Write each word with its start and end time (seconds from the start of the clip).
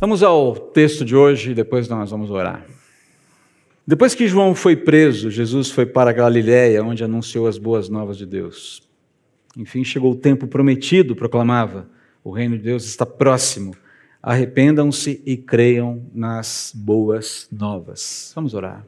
Vamos 0.00 0.22
ao 0.22 0.54
texto 0.54 1.04
de 1.04 1.16
hoje 1.16 1.50
e 1.50 1.54
depois 1.54 1.88
nós 1.88 2.12
vamos 2.12 2.30
orar. 2.30 2.64
Depois 3.84 4.14
que 4.14 4.28
João 4.28 4.54
foi 4.54 4.76
preso, 4.76 5.28
Jesus 5.28 5.72
foi 5.72 5.86
para 5.86 6.12
Galiléia, 6.12 6.84
onde 6.84 7.02
anunciou 7.02 7.48
as 7.48 7.58
boas 7.58 7.88
novas 7.88 8.16
de 8.16 8.24
Deus. 8.24 8.80
Enfim, 9.56 9.82
chegou 9.82 10.12
o 10.12 10.16
tempo 10.16 10.46
prometido, 10.46 11.16
proclamava: 11.16 11.90
o 12.22 12.30
reino 12.30 12.56
de 12.56 12.62
Deus 12.62 12.84
está 12.84 13.04
próximo. 13.04 13.74
Arrependam-se 14.22 15.20
e 15.26 15.36
creiam 15.36 16.06
nas 16.14 16.72
boas 16.72 17.48
novas. 17.50 18.30
Vamos 18.36 18.54
orar. 18.54 18.86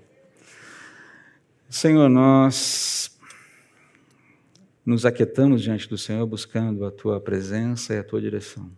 Senhor, 1.68 2.08
nós 2.08 3.18
nos 4.86 5.04
aquietamos 5.04 5.61
diante 5.61 5.88
do 5.88 5.98
Senhor, 5.98 6.24
buscando 6.24 6.84
a 6.84 6.90
tua 6.92 7.20
presença 7.20 7.95
e 7.95 7.98
a 7.98 8.04
tua 8.04 8.20
direção. 8.20 8.70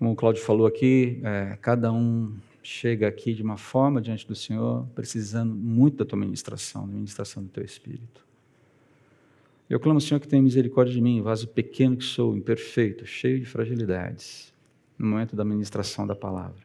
Como 0.00 0.12
o 0.12 0.16
Cláudio 0.16 0.42
falou 0.42 0.66
aqui, 0.66 1.20
é, 1.22 1.58
cada 1.60 1.92
um 1.92 2.34
chega 2.62 3.06
aqui 3.06 3.34
de 3.34 3.42
uma 3.42 3.58
forma 3.58 4.00
diante 4.00 4.26
do 4.26 4.34
Senhor, 4.34 4.86
precisando 4.94 5.54
muito 5.54 5.98
da 5.98 6.06
tua 6.06 6.18
ministração, 6.18 6.88
da 6.88 6.94
ministração 6.94 7.42
do 7.42 7.50
teu 7.50 7.62
Espírito. 7.62 8.26
Eu 9.68 9.78
clamo, 9.78 10.00
Senhor, 10.00 10.18
que 10.18 10.26
tenha 10.26 10.40
misericórdia 10.40 10.94
de 10.94 11.02
mim, 11.02 11.20
vaso 11.20 11.46
pequeno 11.46 11.98
que 11.98 12.04
sou, 12.04 12.34
imperfeito, 12.34 13.04
cheio 13.04 13.40
de 13.40 13.44
fragilidades, 13.44 14.54
no 14.96 15.06
momento 15.06 15.36
da 15.36 15.44
ministração 15.44 16.06
da 16.06 16.16
palavra. 16.16 16.62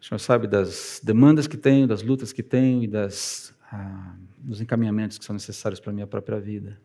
O 0.00 0.04
Senhor 0.04 0.18
sabe 0.18 0.48
das 0.48 1.00
demandas 1.04 1.46
que 1.46 1.56
tenho, 1.56 1.86
das 1.86 2.02
lutas 2.02 2.32
que 2.32 2.42
tenho 2.42 2.82
e 2.82 2.88
das, 2.88 3.54
ah, 3.70 4.16
dos 4.36 4.60
encaminhamentos 4.60 5.16
que 5.16 5.24
são 5.24 5.32
necessários 5.32 5.78
para 5.78 5.92
a 5.92 5.94
minha 5.94 6.08
própria 6.08 6.40
vida. 6.40 6.76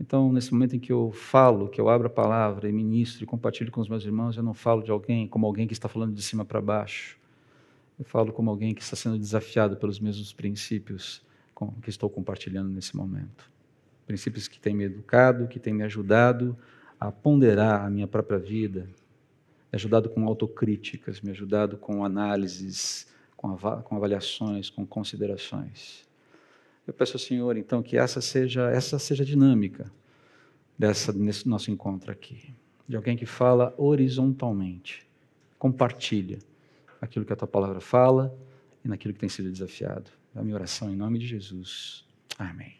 Então, 0.00 0.32
nesse 0.32 0.52
momento 0.52 0.76
em 0.76 0.78
que 0.78 0.92
eu 0.92 1.10
falo, 1.10 1.68
que 1.68 1.80
eu 1.80 1.88
abro 1.88 2.06
a 2.06 2.10
palavra 2.10 2.68
e 2.68 2.72
ministro 2.72 3.24
e 3.24 3.26
compartilho 3.26 3.72
com 3.72 3.80
os 3.80 3.88
meus 3.88 4.04
irmãos, 4.04 4.36
eu 4.36 4.42
não 4.42 4.54
falo 4.54 4.82
de 4.82 4.90
alguém 4.90 5.26
como 5.26 5.44
alguém 5.44 5.66
que 5.66 5.72
está 5.72 5.88
falando 5.88 6.14
de 6.14 6.22
cima 6.22 6.44
para 6.44 6.60
baixo. 6.60 7.18
Eu 7.98 8.04
falo 8.04 8.32
como 8.32 8.48
alguém 8.48 8.74
que 8.74 8.80
está 8.80 8.94
sendo 8.94 9.18
desafiado 9.18 9.76
pelos 9.76 9.98
mesmos 9.98 10.32
princípios 10.32 11.26
que 11.82 11.90
estou 11.90 12.08
compartilhando 12.08 12.70
nesse 12.70 12.96
momento. 12.96 13.50
Princípios 14.06 14.46
que 14.46 14.60
têm 14.60 14.72
me 14.72 14.84
educado, 14.84 15.48
que 15.48 15.58
têm 15.58 15.74
me 15.74 15.82
ajudado 15.82 16.56
a 17.00 17.10
ponderar 17.10 17.84
a 17.84 17.90
minha 17.90 18.06
própria 18.06 18.38
vida, 18.38 18.88
me 19.72 19.76
ajudado 19.76 20.08
com 20.08 20.24
autocríticas, 20.26 21.20
me 21.20 21.30
ajudado 21.30 21.76
com 21.76 22.04
análises, 22.04 23.12
com 23.36 23.96
avaliações, 23.96 24.70
com 24.70 24.86
considerações. 24.86 26.07
Eu 26.88 26.94
peço 26.94 27.16
ao 27.16 27.18
Senhor, 27.18 27.54
então, 27.58 27.82
que 27.82 27.98
essa 27.98 28.18
seja, 28.22 28.70
essa 28.70 28.98
seja 28.98 29.22
a 29.22 29.26
dinâmica 29.26 29.92
dessa, 30.78 31.12
nesse 31.12 31.46
nosso 31.46 31.70
encontro 31.70 32.10
aqui. 32.10 32.54
De 32.88 32.96
alguém 32.96 33.14
que 33.14 33.26
fala 33.26 33.74
horizontalmente, 33.76 35.06
compartilha 35.58 36.38
aquilo 36.98 37.26
que 37.26 37.32
a 37.34 37.36
tua 37.36 37.46
palavra 37.46 37.78
fala 37.78 38.34
e 38.82 38.88
naquilo 38.88 39.12
que 39.12 39.20
tem 39.20 39.28
sido 39.28 39.52
desafiado. 39.52 40.10
É 40.34 40.38
a 40.38 40.42
minha 40.42 40.54
oração 40.54 40.90
em 40.90 40.96
nome 40.96 41.18
de 41.18 41.26
Jesus. 41.26 42.06
Amém. 42.38 42.77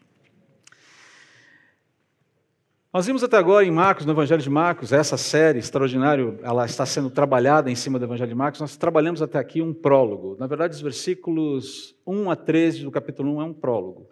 Nós 2.91 3.05
vimos 3.05 3.23
até 3.23 3.37
agora 3.37 3.63
em 3.63 3.69
Marcos, 3.69 4.03
no 4.03 4.13
Evangelho 4.13 4.41
de 4.41 4.49
Marcos, 4.49 4.91
essa 4.91 5.15
série 5.15 5.59
extraordinária, 5.59 6.39
ela 6.41 6.65
está 6.65 6.87
sendo 6.87 7.07
trabalhada 7.11 7.69
em 7.69 7.75
cima 7.75 7.99
do 7.99 8.05
Evangelho 8.05 8.29
de 8.29 8.35
Marcos. 8.35 8.59
Nós 8.59 8.75
trabalhamos 8.75 9.21
até 9.21 9.37
aqui 9.37 9.61
um 9.61 9.71
prólogo. 9.71 10.35
Na 10.39 10.47
verdade, 10.47 10.73
os 10.73 10.81
versículos 10.81 11.95
1 12.03 12.31
a 12.31 12.35
13 12.35 12.83
do 12.85 12.89
capítulo 12.89 13.35
1 13.35 13.41
é 13.41 13.45
um 13.45 13.53
prólogo, 13.53 14.09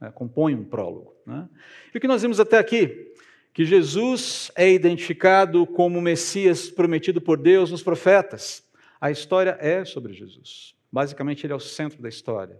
né? 0.00 0.12
compõe 0.14 0.54
um 0.54 0.62
prólogo. 0.62 1.12
Né? 1.26 1.48
E 1.92 1.98
o 1.98 2.00
que 2.00 2.06
nós 2.06 2.22
vimos 2.22 2.38
até 2.38 2.58
aqui? 2.58 3.12
Que 3.52 3.64
Jesus 3.64 4.52
é 4.54 4.70
identificado 4.70 5.66
como 5.66 5.98
o 5.98 6.02
Messias 6.02 6.70
prometido 6.70 7.20
por 7.20 7.36
Deus 7.36 7.72
nos 7.72 7.82
profetas. 7.82 8.62
A 9.00 9.10
história 9.10 9.58
é 9.60 9.84
sobre 9.84 10.12
Jesus. 10.12 10.76
Basicamente, 10.92 11.44
ele 11.44 11.54
é 11.54 11.56
o 11.56 11.60
centro 11.60 12.00
da 12.00 12.08
história. 12.08 12.56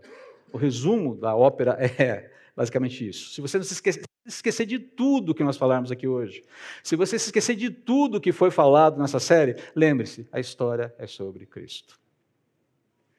O 0.52 0.58
resumo 0.58 1.14
da 1.14 1.36
ópera 1.36 1.76
é 2.02 2.32
basicamente 2.56 3.08
isso. 3.08 3.30
Se 3.30 3.40
você 3.40 3.58
não 3.58 3.64
se 3.64 3.74
esquecer, 3.74 4.02
esquecer 4.26 4.66
de 4.66 4.78
tudo 4.78 5.34
que 5.34 5.44
nós 5.44 5.56
falarmos 5.56 5.90
aqui 5.90 6.06
hoje, 6.06 6.42
se 6.82 6.96
você 6.96 7.18
se 7.18 7.26
esquecer 7.26 7.56
de 7.56 7.70
tudo 7.70 8.20
que 8.20 8.32
foi 8.32 8.50
falado 8.50 9.00
nessa 9.00 9.18
série, 9.18 9.56
lembre-se, 9.74 10.28
a 10.30 10.38
história 10.38 10.94
é 10.98 11.06
sobre 11.06 11.46
Cristo. 11.46 11.98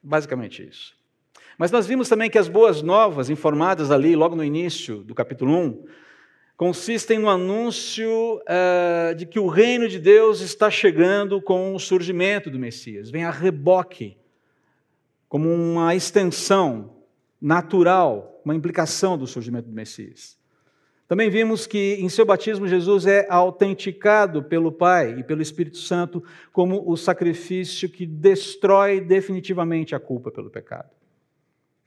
Basicamente 0.02 0.68
isso. 0.68 0.96
Mas 1.58 1.72
nós 1.72 1.86
vimos 1.86 2.10
também 2.10 2.30
que 2.30 2.38
as 2.38 2.48
boas 2.48 2.82
novas 2.82 3.30
informadas 3.30 3.92
ali, 3.92 4.16
logo 4.16 4.36
no 4.36 4.44
início 4.44 5.04
do 5.04 5.14
capítulo 5.14 5.56
1, 5.56 5.86
consistem 6.58 7.20
no 7.20 7.30
anúncio 7.30 8.10
uh, 8.38 9.16
de 9.16 9.26
que 9.26 9.40
o 9.40 9.48
reino 9.48 9.88
de 9.88 10.00
Deus 10.00 10.42
está 10.42 10.70
chegando 10.70 11.42
com 11.42 11.76
o 11.76 11.80
surgimento 11.80 12.50
do 12.50 12.60
Messias. 12.60 13.10
Vem 13.10 13.24
a 13.24 13.32
reboque, 13.32 14.18
como 15.28 15.50
uma 15.50 15.96
extensão 15.96 16.98
natural, 17.42 18.33
uma 18.46 18.56
implicação 18.56 19.18
do 19.18 19.28
surgimento 19.28 19.68
do 19.68 19.74
Messias. 19.74 20.38
Também 21.08 21.30
vimos 21.30 21.68
que 21.68 21.96
em 22.00 22.10
seu 22.10 22.26
batismo 22.26 22.68
Jesus 22.68 23.06
é 23.06 23.28
autenticado 23.30 24.42
pelo 24.42 24.72
Pai 24.72 25.20
e 25.20 25.24
pelo 25.24 25.42
Espírito 25.42 25.78
Santo 25.78 26.24
como 26.52 26.90
o 26.90 26.96
sacrifício 26.96 27.90
que 27.90 28.06
destrói 28.06 29.02
definitivamente 29.02 29.94
a 29.94 30.00
culpa 30.00 30.32
pelo 30.32 30.50
pecado. 30.50 30.90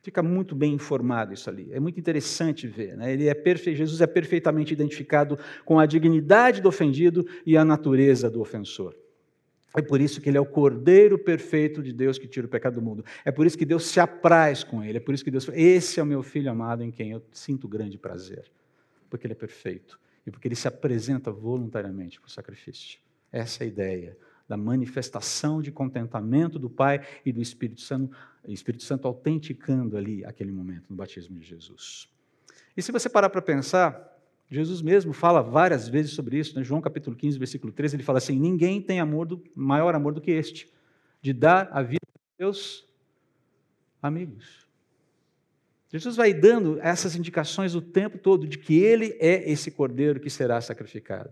Fica 0.02 0.22
muito 0.22 0.54
bem 0.54 0.74
informado 0.74 1.34
isso 1.34 1.50
ali. 1.50 1.68
É 1.72 1.80
muito 1.80 1.98
interessante 1.98 2.68
ver. 2.68 2.96
Né? 2.96 3.12
Ele 3.12 3.26
é 3.26 3.34
perfe... 3.34 3.74
Jesus 3.74 4.00
é 4.00 4.06
perfeitamente 4.06 4.72
identificado 4.72 5.36
com 5.64 5.80
a 5.80 5.86
dignidade 5.86 6.60
do 6.60 6.68
ofendido 6.68 7.26
e 7.44 7.56
a 7.56 7.64
natureza 7.64 8.30
do 8.30 8.40
ofensor. 8.40 8.94
É 9.76 9.82
por 9.82 10.00
isso 10.00 10.20
que 10.20 10.28
ele 10.28 10.38
é 10.38 10.40
o 10.40 10.46
cordeiro 10.46 11.18
perfeito 11.18 11.82
de 11.82 11.92
Deus 11.92 12.18
que 12.18 12.26
tira 12.26 12.46
o 12.46 12.50
pecado 12.50 12.74
do 12.74 12.82
mundo. 12.82 13.04
É 13.24 13.30
por 13.30 13.46
isso 13.46 13.58
que 13.58 13.64
Deus 13.64 13.84
se 13.86 14.00
apraz 14.00 14.64
com 14.64 14.82
ele. 14.82 14.98
É 14.98 15.00
por 15.00 15.14
isso 15.14 15.24
que 15.24 15.30
Deus 15.30 15.44
fala: 15.44 15.58
Esse 15.58 16.00
é 16.00 16.02
o 16.02 16.06
meu 16.06 16.22
filho 16.22 16.50
amado 16.50 16.82
em 16.82 16.90
quem 16.90 17.10
eu 17.12 17.22
sinto 17.32 17.68
grande 17.68 17.98
prazer 17.98 18.50
porque 19.08 19.26
ele 19.26 19.32
é 19.32 19.36
perfeito 19.36 19.98
e 20.26 20.30
porque 20.30 20.48
ele 20.48 20.56
se 20.56 20.68
apresenta 20.68 21.30
voluntariamente 21.30 22.20
para 22.20 22.28
o 22.28 22.30
sacrifício. 22.30 23.00
Essa 23.30 23.62
é 23.62 23.66
a 23.66 23.68
ideia 23.68 24.18
da 24.48 24.56
manifestação 24.56 25.60
de 25.60 25.72
contentamento 25.72 26.58
do 26.58 26.70
Pai 26.70 27.04
e 27.24 27.32
do 27.32 27.40
Espírito 27.40 27.80
Santo, 27.80 28.16
Espírito 28.46 28.84
Santo 28.84 29.08
autenticando 29.08 29.96
ali 29.96 30.24
aquele 30.24 30.52
momento 30.52 30.86
no 30.88 30.96
batismo 30.96 31.38
de 31.38 31.46
Jesus. 31.46 32.08
E 32.76 32.82
se 32.82 32.92
você 32.92 33.08
parar 33.08 33.30
para 33.30 33.42
pensar, 33.42 34.15
Jesus 34.50 34.80
mesmo 34.80 35.12
fala 35.12 35.42
várias 35.42 35.88
vezes 35.88 36.12
sobre 36.12 36.38
isso, 36.38 36.56
né? 36.56 36.62
João 36.62 36.80
capítulo 36.80 37.16
15, 37.16 37.38
versículo 37.38 37.72
13, 37.72 37.96
ele 37.96 38.02
fala 38.02 38.18
assim: 38.18 38.38
ninguém 38.38 38.80
tem 38.80 39.00
amor 39.00 39.26
do, 39.26 39.42
maior 39.54 39.94
amor 39.94 40.14
do 40.14 40.20
que 40.20 40.30
este, 40.30 40.70
de 41.20 41.32
dar 41.32 41.68
a 41.72 41.82
vida 41.82 42.06
aos 42.38 42.56
seus 42.56 42.88
amigos. 44.00 44.66
Jesus 45.90 46.16
vai 46.16 46.32
dando 46.32 46.78
essas 46.80 47.16
indicações 47.16 47.74
o 47.74 47.80
tempo 47.80 48.18
todo 48.18 48.46
de 48.46 48.58
que 48.58 48.78
ele 48.78 49.16
é 49.20 49.50
esse 49.50 49.70
cordeiro 49.70 50.20
que 50.20 50.30
será 50.30 50.60
sacrificado. 50.60 51.30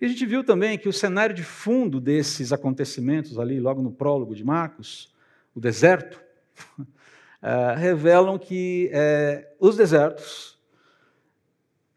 E 0.00 0.06
a 0.06 0.08
gente 0.08 0.24
viu 0.24 0.42
também 0.42 0.78
que 0.78 0.88
o 0.88 0.92
cenário 0.92 1.34
de 1.34 1.42
fundo 1.42 2.00
desses 2.00 2.52
acontecimentos, 2.52 3.38
ali 3.38 3.60
logo 3.60 3.82
no 3.82 3.92
prólogo 3.92 4.34
de 4.34 4.42
Marcos, 4.42 5.12
o 5.54 5.60
deserto, 5.60 6.20
uh, 6.76 7.76
revelam 7.76 8.38
que 8.38 8.90
uh, 8.90 9.46
os 9.68 9.76
desertos 9.76 10.49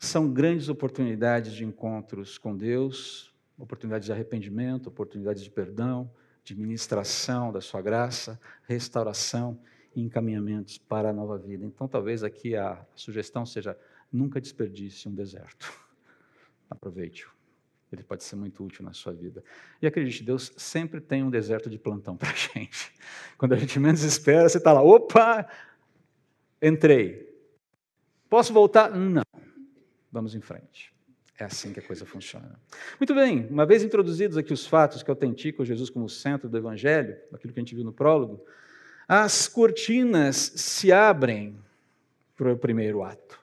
são 0.05 0.31
grandes 0.31 0.69
oportunidades 0.69 1.53
de 1.53 1.63
encontros 1.63 2.37
com 2.37 2.55
Deus, 2.55 3.33
oportunidades 3.57 4.05
de 4.05 4.11
arrependimento, 4.11 4.87
oportunidades 4.87 5.43
de 5.43 5.49
perdão, 5.49 6.09
de 6.43 6.55
ministração 6.55 7.51
da 7.51 7.61
sua 7.61 7.81
graça, 7.81 8.39
restauração 8.67 9.59
e 9.95 10.01
encaminhamentos 10.01 10.77
para 10.77 11.09
a 11.09 11.13
nova 11.13 11.37
vida. 11.37 11.65
Então, 11.65 11.87
talvez 11.87 12.23
aqui 12.23 12.55
a 12.55 12.85
sugestão 12.95 13.45
seja: 13.45 13.77
nunca 14.11 14.41
desperdice 14.41 15.07
um 15.07 15.15
deserto. 15.15 15.71
Aproveite-o. 16.69 17.31
Ele 17.91 18.03
pode 18.03 18.23
ser 18.23 18.35
muito 18.35 18.63
útil 18.63 18.83
na 18.83 18.91
sua 18.91 19.13
vida. 19.13 19.43
E 19.79 19.85
acredite, 19.85 20.23
Deus 20.23 20.51
sempre 20.57 20.99
tem 20.99 21.23
um 21.23 21.29
deserto 21.29 21.69
de 21.69 21.77
plantão 21.77 22.17
para 22.17 22.29
a 22.29 22.33
gente. 22.35 22.91
Quando 23.37 23.53
a 23.53 23.57
gente 23.57 23.79
menos 23.79 24.01
espera, 24.03 24.49
você 24.49 24.57
está 24.57 24.73
lá, 24.73 24.81
opa, 24.81 25.47
entrei. 26.61 27.31
Posso 28.27 28.51
voltar? 28.51 28.89
Não. 28.89 29.21
Vamos 30.13 30.35
em 30.35 30.41
frente. 30.41 30.93
É 31.39 31.43
assim 31.43 31.73
que 31.73 31.79
a 31.79 31.83
coisa 31.83 32.05
funciona. 32.05 32.59
Muito 32.99 33.15
bem, 33.15 33.47
uma 33.49 33.65
vez 33.65 33.81
introduzidos 33.81 34.37
aqui 34.37 34.53
os 34.53 34.67
fatos 34.67 35.01
que 35.01 35.09
autenticam 35.09 35.65
Jesus 35.65 35.89
como 35.89 36.07
centro 36.07 36.47
do 36.47 36.55
Evangelho, 36.55 37.17
aquilo 37.33 37.51
que 37.51 37.59
a 37.59 37.63
gente 37.63 37.73
viu 37.73 37.83
no 37.83 37.91
prólogo, 37.91 38.39
as 39.07 39.47
cortinas 39.47 40.53
se 40.55 40.91
abrem 40.91 41.57
para 42.37 42.53
o 42.53 42.57
primeiro 42.57 43.01
ato. 43.01 43.39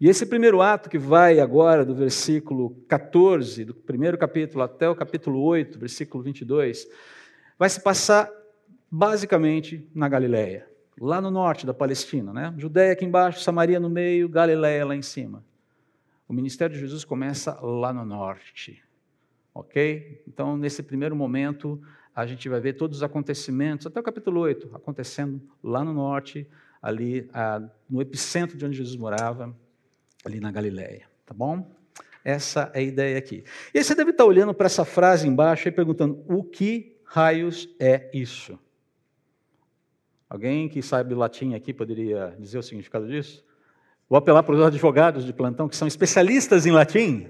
E 0.00 0.08
esse 0.08 0.26
primeiro 0.26 0.60
ato, 0.60 0.90
que 0.90 0.98
vai 0.98 1.38
agora 1.38 1.84
do 1.84 1.94
versículo 1.94 2.70
14, 2.88 3.64
do 3.64 3.72
primeiro 3.72 4.18
capítulo 4.18 4.64
até 4.64 4.88
o 4.88 4.96
capítulo 4.96 5.40
8, 5.40 5.78
versículo 5.78 6.24
22, 6.24 6.88
vai 7.56 7.70
se 7.70 7.80
passar 7.80 8.28
basicamente 8.90 9.88
na 9.94 10.08
Galileia, 10.08 10.66
lá 11.00 11.20
no 11.20 11.30
norte 11.30 11.64
da 11.64 11.72
Palestina, 11.72 12.32
né? 12.32 12.52
Judéia 12.58 12.92
aqui 12.92 13.04
embaixo, 13.04 13.40
Samaria 13.40 13.78
no 13.78 13.88
meio, 13.88 14.28
Galileia 14.28 14.84
lá 14.84 14.96
em 14.96 15.02
cima. 15.02 15.44
O 16.28 16.32
ministério 16.32 16.74
de 16.74 16.80
Jesus 16.80 17.04
começa 17.04 17.58
lá 17.60 17.92
no 17.92 18.04
norte, 18.04 18.82
Ok? 19.54 20.22
Então, 20.26 20.56
nesse 20.56 20.82
primeiro 20.82 21.14
momento, 21.14 21.80
a 22.14 22.26
gente 22.26 22.48
vai 22.48 22.60
ver 22.60 22.74
todos 22.74 22.98
os 22.98 23.02
acontecimentos, 23.02 23.86
até 23.86 24.00
o 24.00 24.02
capítulo 24.02 24.40
8, 24.40 24.74
acontecendo 24.74 25.40
lá 25.62 25.84
no 25.84 25.92
norte, 25.92 26.48
ali 26.80 27.28
no 27.88 28.00
epicentro 28.00 28.56
de 28.56 28.64
onde 28.64 28.76
Jesus 28.76 28.96
morava, 28.96 29.54
ali 30.24 30.40
na 30.40 30.50
Galileia. 30.50 31.06
Tá 31.26 31.34
bom? 31.34 31.70
Essa 32.24 32.70
é 32.74 32.78
a 32.78 32.82
ideia 32.82 33.18
aqui. 33.18 33.44
E 33.74 33.78
aí 33.78 33.84
você 33.84 33.94
deve 33.94 34.10
estar 34.10 34.24
olhando 34.24 34.54
para 34.54 34.66
essa 34.66 34.84
frase 34.84 35.26
embaixo 35.26 35.68
e 35.68 35.72
perguntando: 35.72 36.24
o 36.28 36.44
que 36.44 36.96
raios 37.04 37.68
é 37.78 38.10
isso? 38.14 38.58
Alguém 40.28 40.68
que 40.68 40.80
sabe 40.80 41.14
latim 41.14 41.54
aqui 41.54 41.74
poderia 41.74 42.34
dizer 42.38 42.58
o 42.58 42.62
significado 42.62 43.06
disso? 43.06 43.44
Vou 44.12 44.18
apelar 44.18 44.42
para 44.42 44.54
os 44.54 44.60
advogados 44.60 45.24
de 45.24 45.32
plantão 45.32 45.66
que 45.66 45.74
são 45.74 45.88
especialistas 45.88 46.66
em 46.66 46.70
latim. 46.70 47.28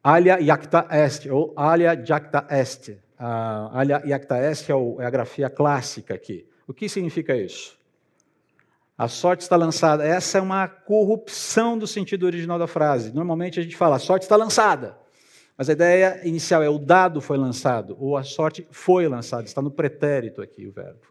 Alia 0.00 0.40
iacta 0.40 0.86
est, 0.92 1.28
ou 1.28 1.52
alia 1.56 2.00
jacta 2.04 2.46
est. 2.48 2.90
Uh, 2.90 3.76
alia 3.76 4.00
iacta 4.06 4.38
est 4.38 4.70
é, 4.70 4.72
é 4.72 5.04
a 5.04 5.10
grafia 5.10 5.50
clássica 5.50 6.14
aqui. 6.14 6.46
O 6.68 6.72
que 6.72 6.88
significa 6.88 7.36
isso? 7.36 7.76
A 8.96 9.08
sorte 9.08 9.40
está 9.40 9.56
lançada. 9.56 10.04
Essa 10.04 10.38
é 10.38 10.40
uma 10.40 10.68
corrupção 10.68 11.76
do 11.76 11.88
sentido 11.88 12.26
original 12.26 12.60
da 12.60 12.68
frase. 12.68 13.12
Normalmente 13.12 13.58
a 13.58 13.62
gente 13.64 13.76
fala, 13.76 13.96
a 13.96 13.98
sorte 13.98 14.22
está 14.22 14.36
lançada. 14.36 14.96
Mas 15.58 15.68
a 15.68 15.72
ideia 15.72 16.20
inicial 16.22 16.62
é 16.62 16.68
o 16.68 16.78
dado 16.78 17.20
foi 17.20 17.36
lançado, 17.36 17.96
ou 17.98 18.16
a 18.16 18.22
sorte 18.22 18.64
foi 18.70 19.08
lançada. 19.08 19.42
Está 19.42 19.60
no 19.60 19.72
pretérito 19.72 20.40
aqui 20.40 20.64
o 20.64 20.70
verbo. 20.70 21.08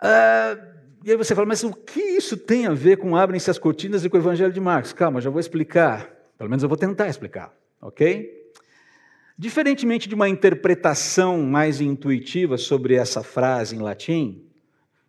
Ah, 0.00 0.77
e 1.04 1.10
aí 1.10 1.16
você 1.16 1.34
fala, 1.34 1.46
mas 1.46 1.62
o 1.62 1.72
que 1.72 2.00
isso 2.00 2.36
tem 2.36 2.66
a 2.66 2.74
ver 2.74 2.96
com 2.96 3.16
abrem-se 3.16 3.50
as 3.50 3.58
cortinas 3.58 4.04
e 4.04 4.10
com 4.10 4.16
o 4.16 4.20
Evangelho 4.20 4.52
de 4.52 4.60
Marcos? 4.60 4.92
Calma, 4.92 5.20
já 5.20 5.30
vou 5.30 5.40
explicar. 5.40 6.10
Pelo 6.36 6.50
menos 6.50 6.62
eu 6.62 6.68
vou 6.68 6.78
tentar 6.78 7.08
explicar, 7.08 7.52
ok? 7.80 8.52
Diferentemente 9.36 10.08
de 10.08 10.14
uma 10.14 10.28
interpretação 10.28 11.42
mais 11.42 11.80
intuitiva 11.80 12.58
sobre 12.58 12.94
essa 12.94 13.22
frase 13.22 13.76
em 13.76 13.78
latim, 13.78 14.42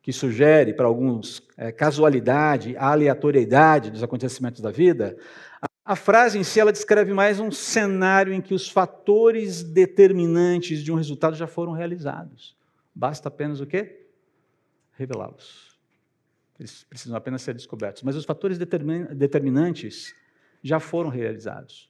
que 0.02 0.14
sugere 0.14 0.74
para 0.74 0.86
alguns 0.86 1.42
é, 1.58 1.72
casualidade, 1.72 2.78
aleatoriedade 2.78 3.92
dos 3.92 4.04
acontecimentos 4.04 4.62
da 4.62 4.72
vida, 4.72 5.18
a, 5.84 5.96
frase 5.96 6.38
em 6.38 6.44
si 6.44 6.60
ela 6.60 6.72
descreve 6.72 7.14
mais 7.14 7.40
um 7.40 7.52
cenário 7.52 8.32
em 8.32 8.42
que 8.42 8.54
os 8.54 8.70
fatores 8.70 9.64
determinantes 9.64 10.84
de 10.84 10.92
um 10.92 10.96
resultado 10.96 11.36
já 11.36 11.48
foram 11.48 11.72
realizados. 11.72 12.56
Basta 12.94 13.28
apenas 13.28 13.60
o 13.60 13.66
quê? 13.66 14.06
Revelá-los. 14.94 15.69
Eles 16.60 16.84
precisam 16.84 17.16
apenas 17.16 17.42
ser 17.42 17.54
descobertos. 17.54 18.04
Mas 18.04 18.16
os 18.16 18.26
fatores 18.26 18.58
determinantes 18.58 20.14
já 20.62 20.80
foram 20.80 21.10
realizados. 21.10 21.90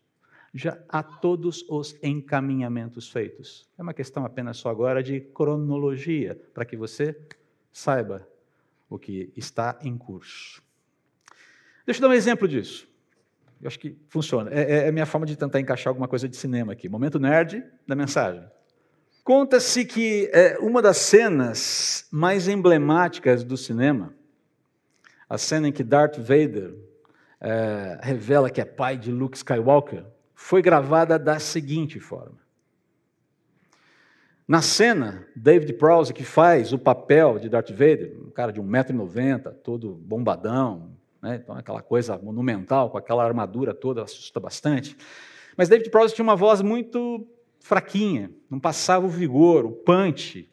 Já 0.53 0.77
há 0.87 1.01
todos 1.01 1.65
os 1.67 1.97
encaminhamentos 2.03 3.09
feitos. 3.09 3.67
É 3.77 3.81
uma 3.81 3.93
questão 3.93 4.25
apenas 4.25 4.57
só 4.57 4.69
agora 4.69 5.01
de 5.01 5.19
cronologia, 5.19 6.39
para 6.53 6.65
que 6.65 6.77
você 6.77 7.19
saiba 7.71 8.27
o 8.89 8.97
que 8.97 9.31
está 9.35 9.77
em 9.81 9.97
curso. 9.97 10.61
Deixa 11.85 11.99
eu 11.99 12.01
dar 12.01 12.09
um 12.09 12.17
exemplo 12.17 12.47
disso. 12.47 12.87
Eu 13.61 13.67
acho 13.67 13.79
que 13.79 13.95
funciona. 14.07 14.49
É, 14.51 14.61
é, 14.61 14.85
é 14.85 14.89
a 14.89 14.91
minha 14.91 15.05
forma 15.05 15.25
de 15.25 15.35
tentar 15.35 15.59
encaixar 15.59 15.89
alguma 15.91 16.07
coisa 16.07 16.29
de 16.29 16.37
cinema 16.37 16.73
aqui. 16.73 16.87
Momento 16.87 17.19
nerd 17.19 17.63
da 17.87 17.95
mensagem. 17.95 18.43
Conta-se 19.23 19.85
que 19.85 20.29
é, 20.33 20.57
uma 20.59 20.81
das 20.81 20.97
cenas 20.97 22.07
mais 22.11 22.47
emblemáticas 22.47 23.43
do 23.43 23.57
cinema, 23.57 24.13
a 25.29 25.37
cena 25.37 25.67
em 25.67 25.71
que 25.71 25.83
Darth 25.83 26.17
Vader 26.17 26.75
é, 27.39 27.99
revela 28.01 28.49
que 28.49 28.59
é 28.59 28.65
pai 28.65 28.97
de 28.97 29.11
Luke 29.11 29.37
Skywalker, 29.37 30.03
foi 30.33 30.61
gravada 30.61 31.19
da 31.19 31.37
seguinte 31.39 31.99
forma. 31.99 32.39
Na 34.47 34.63
cena, 34.63 35.27
David 35.35 35.73
Prowse, 35.73 36.11
que 36.11 36.23
faz 36.23 36.73
o 36.73 36.79
papel 36.79 37.37
de 37.37 37.47
Darth 37.47 37.69
Vader, 37.69 38.17
um 38.25 38.31
cara 38.31 38.51
de 38.51 38.59
1,90m, 38.59 39.53
todo 39.63 39.93
bombadão, 39.93 40.89
né? 41.21 41.35
então 41.35 41.55
aquela 41.55 41.83
coisa 41.83 42.17
monumental, 42.17 42.89
com 42.89 42.97
aquela 42.97 43.23
armadura 43.23 43.75
toda, 43.75 44.01
assusta 44.01 44.39
bastante. 44.39 44.97
Mas 45.55 45.69
David 45.69 45.91
Prowse 45.91 46.15
tinha 46.15 46.23
uma 46.23 46.35
voz 46.35 46.63
muito 46.63 47.27
fraquinha, 47.59 48.31
não 48.49 48.59
passava 48.59 49.05
o 49.05 49.09
vigor, 49.09 49.65
o 49.65 49.71
punch, 49.71 50.49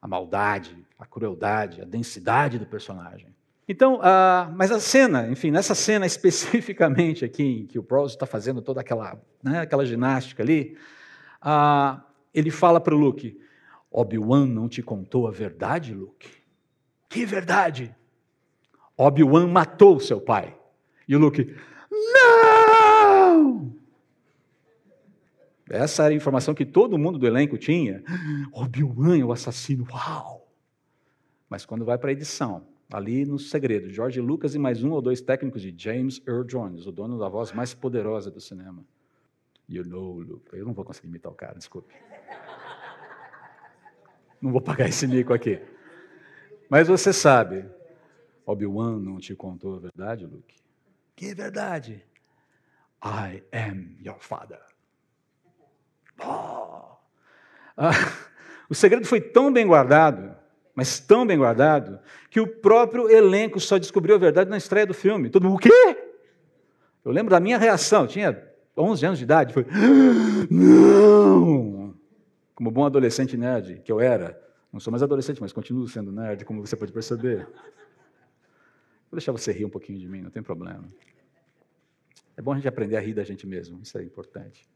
a 0.00 0.06
maldade, 0.06 0.76
a 0.96 1.04
crueldade, 1.04 1.82
a 1.82 1.84
densidade 1.84 2.58
do 2.58 2.66
personagem. 2.66 3.34
Então, 3.68 3.96
uh, 3.96 4.52
mas 4.56 4.70
a 4.72 4.80
cena, 4.80 5.28
enfim, 5.30 5.50
nessa 5.50 5.74
cena 5.74 6.04
especificamente 6.06 7.24
aqui, 7.24 7.60
em 7.60 7.66
que 7.66 7.78
o 7.78 7.82
Prowse 7.82 8.14
está 8.14 8.26
fazendo 8.26 8.60
toda 8.60 8.80
aquela, 8.80 9.20
né, 9.42 9.60
aquela 9.60 9.86
ginástica 9.86 10.42
ali, 10.42 10.76
uh, 11.42 12.00
ele 12.34 12.50
fala 12.50 12.80
para 12.80 12.94
o 12.94 12.98
Luke: 12.98 13.38
Obi-Wan 13.90 14.46
não 14.46 14.68
te 14.68 14.82
contou 14.82 15.26
a 15.26 15.30
verdade, 15.30 15.94
Luke? 15.94 16.28
Que 17.08 17.24
verdade? 17.24 17.94
Obi-Wan 18.96 19.48
matou 19.48 19.98
seu 19.98 20.20
pai. 20.20 20.56
E 21.08 21.16
o 21.16 21.18
Luke: 21.18 21.54
Não! 21.90 23.74
Essa 25.68 26.04
era 26.04 26.12
a 26.12 26.16
informação 26.16 26.52
que 26.52 26.66
todo 26.66 26.98
mundo 26.98 27.18
do 27.18 27.26
elenco 27.26 27.56
tinha. 27.56 28.02
Obi-Wan 28.52 29.18
é 29.18 29.24
o 29.24 29.32
assassino. 29.32 29.86
Uau! 29.90 30.48
Mas 31.48 31.64
quando 31.64 31.84
vai 31.84 31.96
para 31.96 32.10
a 32.10 32.12
edição, 32.12 32.66
ali 32.92 33.24
no 33.24 33.38
segredo, 33.38 33.88
George 33.88 34.20
Lucas 34.20 34.54
e 34.54 34.58
mais 34.58 34.82
um 34.82 34.90
ou 34.90 35.00
dois 35.00 35.20
técnicos 35.20 35.62
de 35.62 35.72
James 35.76 36.20
Earl 36.26 36.44
Jones, 36.44 36.86
o 36.86 36.92
dono 36.92 37.18
da 37.18 37.28
voz 37.28 37.52
mais 37.52 37.72
poderosa 37.72 38.30
do 38.30 38.40
cinema. 38.40 38.84
You 39.68 39.84
know, 39.84 40.18
Luke. 40.18 40.48
Eu 40.52 40.64
não 40.66 40.72
vou 40.72 40.84
conseguir 40.84 41.06
imitar 41.06 41.30
o 41.30 41.34
cara, 41.34 41.54
desculpe. 41.56 41.94
Não 44.42 44.50
vou 44.50 44.60
pagar 44.60 44.88
esse 44.88 45.06
mico 45.06 45.32
aqui. 45.32 45.60
Mas 46.68 46.88
você 46.88 47.12
sabe, 47.12 47.68
Obi-Wan 48.44 48.98
não 48.98 49.18
te 49.18 49.34
contou 49.36 49.76
a 49.76 49.78
verdade, 49.78 50.26
Luke? 50.26 50.56
Que 51.14 51.34
verdade? 51.34 52.04
I 53.04 53.42
am 53.52 53.96
your 54.00 54.18
father. 54.18 54.60
Oh. 56.18 56.96
Ah, 57.76 57.92
o 58.68 58.74
segredo 58.74 59.06
foi 59.06 59.20
tão 59.20 59.52
bem 59.52 59.66
guardado 59.66 60.39
mas 60.74 61.00
tão 61.00 61.26
bem 61.26 61.38
guardado, 61.38 61.98
que 62.30 62.40
o 62.40 62.46
próprio 62.46 63.10
elenco 63.10 63.58
só 63.60 63.78
descobriu 63.78 64.14
a 64.14 64.18
verdade 64.18 64.48
na 64.48 64.56
estreia 64.56 64.86
do 64.86 64.94
filme. 64.94 65.30
Todo 65.30 65.44
mundo, 65.44 65.56
o 65.56 65.58
quê? 65.58 65.96
Eu 67.04 67.12
lembro 67.12 67.30
da 67.30 67.40
minha 67.40 67.58
reação, 67.58 68.06
tinha 68.06 68.50
11 68.76 69.06
anos 69.06 69.18
de 69.18 69.24
idade, 69.24 69.52
foi, 69.52 69.66
não! 70.50 71.94
Como 72.54 72.70
bom 72.70 72.84
adolescente 72.84 73.36
nerd 73.36 73.80
que 73.84 73.90
eu 73.90 74.00
era, 74.00 74.40
não 74.72 74.78
sou 74.78 74.90
mais 74.90 75.02
adolescente, 75.02 75.40
mas 75.40 75.52
continuo 75.52 75.88
sendo 75.88 76.12
nerd, 76.12 76.44
como 76.44 76.64
você 76.64 76.76
pode 76.76 76.92
perceber. 76.92 77.46
Vou 79.10 79.16
deixar 79.16 79.32
você 79.32 79.50
rir 79.50 79.64
um 79.64 79.70
pouquinho 79.70 79.98
de 79.98 80.06
mim, 80.08 80.22
não 80.22 80.30
tem 80.30 80.42
problema. 80.42 80.84
É 82.36 82.42
bom 82.42 82.52
a 82.52 82.56
gente 82.56 82.68
aprender 82.68 82.96
a 82.96 83.00
rir 83.00 83.14
da 83.14 83.24
gente 83.24 83.46
mesmo, 83.46 83.80
isso 83.82 83.98
é 83.98 84.02
importante. 84.02 84.68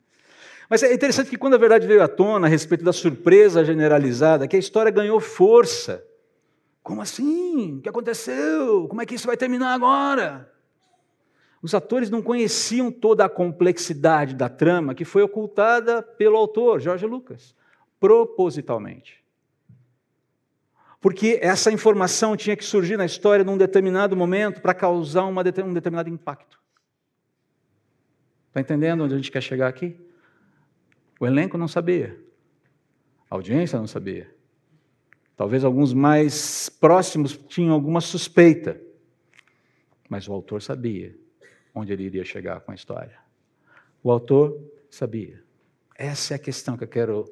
Mas 0.69 0.83
é 0.83 0.93
interessante 0.93 1.31
que 1.31 1.37
quando 1.37 1.55
a 1.55 1.59
verdade 1.59 1.87
veio 1.87 2.03
à 2.03 2.09
tona 2.09 2.47
a 2.47 2.51
respeito 2.51 2.85
da 2.85 2.93
surpresa 2.93 3.65
generalizada, 3.65 4.49
que 4.49 4.57
a 4.57 4.59
história 4.59 4.91
ganhou 4.91 5.21
força. 5.21 6.05
Como 6.83 7.01
assim? 7.01 7.79
O 7.79 7.83
que 7.83 7.89
aconteceu? 7.89 8.89
Como 8.89 9.01
é 9.01 9.07
que 9.07 9.15
isso 9.15 9.27
vai 9.27 9.37
terminar 9.37 9.75
agora? 9.75 10.51
Os 11.63 11.75
atores 11.75 12.11
não 12.11 12.21
conheciam 12.21 12.91
toda 12.91 13.25
a 13.25 13.29
complexidade 13.29 14.35
da 14.35 14.51
trama 14.51 14.95
que 14.95 15.05
foi 15.05 15.23
ocultada 15.23 16.03
pelo 16.03 16.37
autor, 16.37 16.81
Jorge 16.81 17.07
Lucas, 17.07 17.55
propositalmente. 17.99 19.25
Porque 21.01 21.39
essa 21.43 21.71
informação 21.73 22.37
tinha 22.37 22.57
que 22.57 22.65
surgir 22.65 22.97
na 22.97 23.07
história 23.07 23.45
num 23.45 23.57
determinado 23.57 24.15
momento 24.15 24.61
para 24.61 24.75
causar 24.75 25.25
uma, 25.25 25.43
um 25.43 25.73
determinado 25.73 26.09
impacto. 26.11 26.61
Está 28.49 28.61
entendendo 28.61 29.05
onde 29.05 29.15
a 29.15 29.17
gente 29.17 29.33
quer 29.33 29.43
chegar 29.43 29.69
aqui? 29.69 29.97
O 31.19 31.27
elenco 31.27 31.57
não 31.57 31.69
sabia. 31.69 32.19
A 33.31 33.35
audiência 33.35 33.79
não 33.79 33.87
sabia. 33.87 34.33
Talvez 35.37 35.65
alguns 35.65 35.93
mais 35.93 36.69
próximos 36.69 37.37
tinham 37.37 37.75
alguma 37.75 38.01
suspeita. 38.01 38.81
Mas 40.09 40.29
o 40.29 40.33
autor 40.33 40.63
sabia 40.63 41.15
onde 41.75 41.93
ele 41.93 42.05
iria 42.05 42.25
chegar 42.25 42.61
com 42.61 42.71
a 42.71 42.75
história. 42.75 43.19
O 44.03 44.11
autor 44.11 44.61
sabia. 44.91 45.43
Essa 45.97 46.35
é 46.35 46.37
a 46.37 46.39
questão 46.39 46.77
que 46.77 46.85
eu 46.85 46.89
quero 46.89 47.25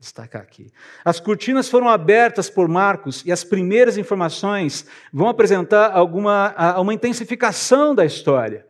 destacar 0.00 0.42
aqui. 0.42 0.70
As 1.04 1.18
cortinas 1.20 1.68
foram 1.68 1.88
abertas 1.88 2.50
por 2.50 2.68
Marcos 2.68 3.24
e 3.24 3.32
as 3.32 3.44
primeiras 3.44 3.96
informações 3.96 4.86
vão 5.12 5.28
apresentar 5.28 5.92
alguma 5.92 6.78
uma 6.78 6.92
intensificação 6.92 7.94
da 7.94 8.04
história. 8.04 8.66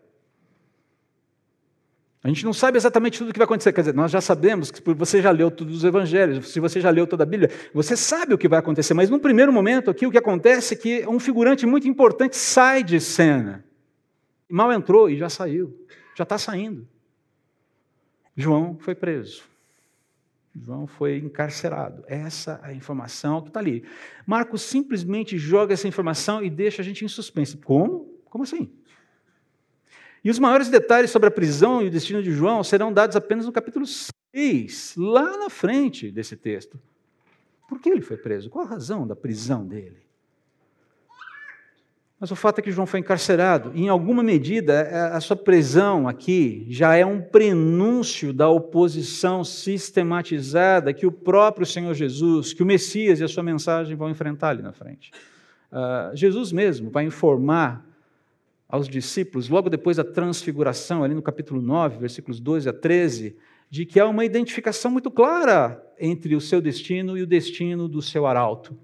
A 2.25 2.29
gente 2.29 2.43
não 2.43 2.55
sabe 2.55 2.79
exatamente 2.79 3.19
tudo 3.19 3.29
o 3.29 3.33
que 3.35 3.39
vai 3.39 3.45
acontecer. 3.45 3.71
Quer 3.71 3.83
dizer, 3.83 3.95
nós 3.95 4.11
já 4.11 4.19
sabemos 4.19 4.71
que 4.71 4.95
você 4.95 5.21
já 5.21 5.31
leu 5.31 5.51
todos 5.51 5.77
os 5.77 5.85
evangelhos, 5.85 6.49
se 6.49 6.59
você 6.59 6.81
já 6.81 6.89
leu 6.89 7.07
toda 7.07 7.23
a 7.23 7.27
Bíblia, 7.27 7.51
você 7.75 7.95
sabe 7.99 8.33
o 8.33 8.39
que 8.39 8.49
vai 8.49 8.59
acontecer. 8.59 8.95
Mas 8.95 9.11
no 9.11 9.21
primeiro 9.21 9.53
momento 9.53 9.91
aqui, 9.91 10.07
o 10.07 10.11
que 10.11 10.17
acontece 10.17 10.73
é 10.73 10.77
que 10.79 11.07
um 11.07 11.21
figurante 11.21 11.67
muito 11.67 11.87
importante 11.87 12.35
sai 12.35 12.83
de 12.83 12.99
cena. 12.99 13.63
Mal 14.49 14.73
entrou 14.73 15.11
e 15.11 15.19
já 15.19 15.29
saiu. 15.29 15.87
Já 16.17 16.23
está 16.23 16.39
saindo. 16.39 16.89
João 18.35 18.79
foi 18.81 18.95
preso. 18.95 19.43
João 20.65 20.87
foi 20.87 21.19
encarcerado. 21.19 22.05
Essa 22.07 22.59
é 22.65 22.69
a 22.69 22.73
informação 22.73 23.43
que 23.43 23.49
está 23.49 23.61
ali. 23.61 23.85
Marcos 24.27 24.63
simplesmente 24.63 25.37
joga 25.37 25.75
essa 25.75 25.87
informação 25.87 26.43
e 26.43 26.49
deixa 26.49 26.81
a 26.81 26.85
gente 26.85 27.05
em 27.05 27.09
suspense. 27.09 27.59
Como? 27.59 28.15
Como 28.25 28.45
assim? 28.45 28.73
E 30.25 30.31
os 30.31 30.39
maiores 30.39 30.71
detalhes 30.71 31.11
sobre 31.11 31.29
a 31.29 31.31
prisão 31.31 31.83
e 31.83 31.89
o 31.89 31.91
destino 31.91 32.23
de 32.23 32.33
João 32.33 32.65
serão 32.65 32.91
dados 32.91 33.15
apenas 33.15 33.45
no 33.45 33.53
capítulo 33.53 33.85
6, 33.87 34.95
lá 34.97 35.37
na 35.37 35.51
frente 35.51 36.11
desse 36.11 36.35
texto. 36.35 36.81
Por 37.69 37.79
que 37.79 37.91
ele 37.91 38.01
foi 38.01 38.17
preso? 38.17 38.49
Qual 38.49 38.65
a 38.65 38.69
razão 38.69 39.07
da 39.07 39.15
prisão 39.15 39.67
dele? 39.67 40.03
Mas 42.19 42.31
o 42.31 42.37
fato 42.37 42.59
é 42.59 42.63
que 42.63 42.71
João 42.71 42.87
foi 42.87 43.01
encarcerado. 43.01 43.73
E, 43.75 43.83
em 43.83 43.89
alguma 43.91 44.23
medida, 44.23 44.73
é, 44.73 45.15
a 45.15 45.21
sua 45.21 45.37
prisão 45.37 46.09
aqui 46.09 46.65
já 46.71 46.97
é 46.97 47.05
um 47.05 47.21
prenúncio 47.21 48.33
da 48.33 48.49
oposição 48.49 49.45
sistematizada 49.45 50.95
que 50.95 51.07
o 51.07 51.13
próprio 51.13 51.67
Senhor 51.67 51.93
Jesus, 51.93 52.55
que 52.55 52.63
o 52.63 52.67
Messias 52.67 53.21
e 53.21 53.25
a 53.25 53.29
sua 53.29 53.43
mensagem 53.43 53.95
vão 53.95 54.09
enfrentar 54.09 54.51
ali 54.51 54.63
na 54.63 54.73
frente. 54.73 55.11
Uh, 55.71 56.17
Jesus 56.17 56.51
mesmo 56.51 56.89
vai 56.89 57.05
informar 57.05 57.85
aos 58.69 58.89
discípulos, 58.89 59.49
logo 59.49 59.69
depois 59.69 59.97
da 59.97 60.05
transfiguração, 60.05 61.05
ali 61.05 61.15
no 61.15 61.23
capítulo 61.23 61.61
9, 61.61 61.99
versículos 61.99 62.41
12 62.41 62.69
a 62.69 62.73
13, 62.73 63.37
de 63.71 63.85
que 63.85 64.01
há 64.01 64.07
uma 64.07 64.25
identificação 64.25 64.91
muito 64.91 65.11
clara 65.11 65.83
entre 65.99 66.35
o 66.35 66.41
seu 66.41 66.61
destino 66.61 67.17
e 67.17 67.23
o 67.23 67.27
destino 67.27 67.89
do 67.89 68.01
seu 68.03 68.27
arauto. 68.27 68.77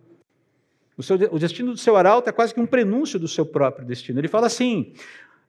O, 0.96 1.02
seu, 1.02 1.16
o 1.30 1.38
destino 1.38 1.72
do 1.72 1.78
seu 1.78 1.96
arauto 1.96 2.28
é 2.28 2.32
quase 2.32 2.52
que 2.52 2.60
um 2.60 2.66
prenúncio 2.66 3.18
do 3.18 3.26
seu 3.26 3.46
próprio 3.46 3.87
destino. 3.87 4.20
Ele 4.20 4.28
fala 4.28 4.46
assim: 4.46 4.92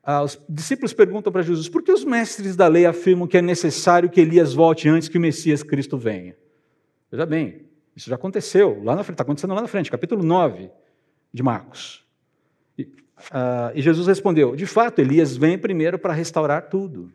ah, 0.03 0.23
os 0.23 0.39
discípulos 0.47 0.93
perguntam 0.93 1.31
para 1.31 1.41
Jesus, 1.41 1.69
por 1.69 1.83
que 1.83 1.91
os 1.91 2.05
mestres 2.05 2.55
da 2.55 2.67
lei 2.67 2.85
afirmam 2.85 3.27
que 3.27 3.37
é 3.37 3.41
necessário 3.41 4.09
que 4.09 4.21
Elias 4.21 4.53
volte 4.53 4.87
antes 4.87 5.07
que 5.07 5.17
o 5.17 5.21
Messias 5.21 5.61
Cristo 5.61 5.97
venha? 5.97 6.35
Veja 7.11 7.25
bem, 7.25 7.65
isso 7.95 8.09
já 8.09 8.15
aconteceu, 8.15 8.81
lá 8.83 8.95
na 8.95 9.03
frente, 9.03 9.15
está 9.15 9.23
acontecendo 9.23 9.53
lá 9.53 9.61
na 9.61 9.67
frente, 9.67 9.91
capítulo 9.91 10.23
9 10.23 10.71
de 11.33 11.43
Marcos. 11.43 12.05
E, 13.21 13.27
ah, 13.31 13.71
e 13.75 13.81
Jesus 13.81 14.07
respondeu: 14.07 14.55
de 14.55 14.65
fato, 14.65 14.99
Elias 14.99 15.37
vem 15.37 15.57
primeiro 15.57 15.99
para 15.99 16.13
restaurar 16.13 16.69
tudo. 16.69 17.11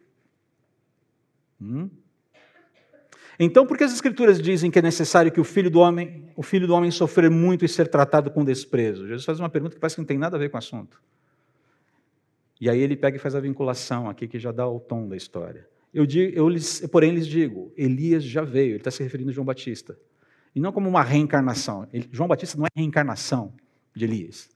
Hum? 1.61 1.89
Então, 3.39 3.67
por 3.67 3.77
que 3.77 3.85
as 3.85 3.93
escrituras 3.93 4.41
dizem 4.41 4.71
que 4.71 4.79
é 4.79 4.83
necessário 4.83 5.31
que 5.31 5.41
o 5.41 5.45
filho 5.45 5.71
do 5.71 5.81
homem, 5.81 6.31
o 6.35 6.43
filho 6.43 6.67
do 6.67 6.75
homem 6.75 6.91
sofrer 6.91 7.31
muito 7.31 7.65
e 7.65 7.69
ser 7.69 7.89
tratado 7.89 8.31
com 8.31 8.43
desprezo? 8.43 9.07
Jesus 9.07 9.25
faz 9.25 9.39
uma 9.39 9.51
pergunta 9.51 9.75
que 9.75 9.81
parece 9.81 9.97
que 9.97 10.01
não 10.01 10.07
tem 10.07 10.17
nada 10.17 10.37
a 10.37 10.39
ver 10.39 10.49
com 10.49 10.57
o 10.57 10.59
assunto. 10.59 11.03
E 12.59 12.71
aí 12.71 12.81
ele 12.81 12.97
pega 12.97 13.19
e 13.19 13.21
faz 13.21 13.35
a 13.35 13.41
vinculação 13.41 14.09
aqui 14.09 14.27
que 14.27 14.39
já 14.39 14.51
dá 14.51 14.67
o 14.67 14.81
tom 14.81 15.07
da 15.07 15.17
história. 15.17 15.69
Eu, 15.93 16.07
digo, 16.07 16.35
eu 16.35 16.49
lhes, 16.49 16.81
porém 16.91 17.13
lhes 17.13 17.27
digo, 17.27 17.73
Elias 17.77 18.25
já 18.25 18.43
veio, 18.43 18.71
ele 18.71 18.77
está 18.77 18.91
se 18.91 19.03
referindo 19.03 19.31
a 19.31 19.33
João 19.35 19.45
Batista. 19.45 19.99
E 20.55 20.61
não 20.61 20.73
como 20.73 20.89
uma 20.89 21.03
reencarnação. 21.03 21.87
Ele, 21.93 22.09
João 22.11 22.29
Batista 22.29 22.57
não 22.57 22.65
é 22.65 22.69
reencarnação 22.75 23.53
de 23.95 24.07
Elias 24.07 24.56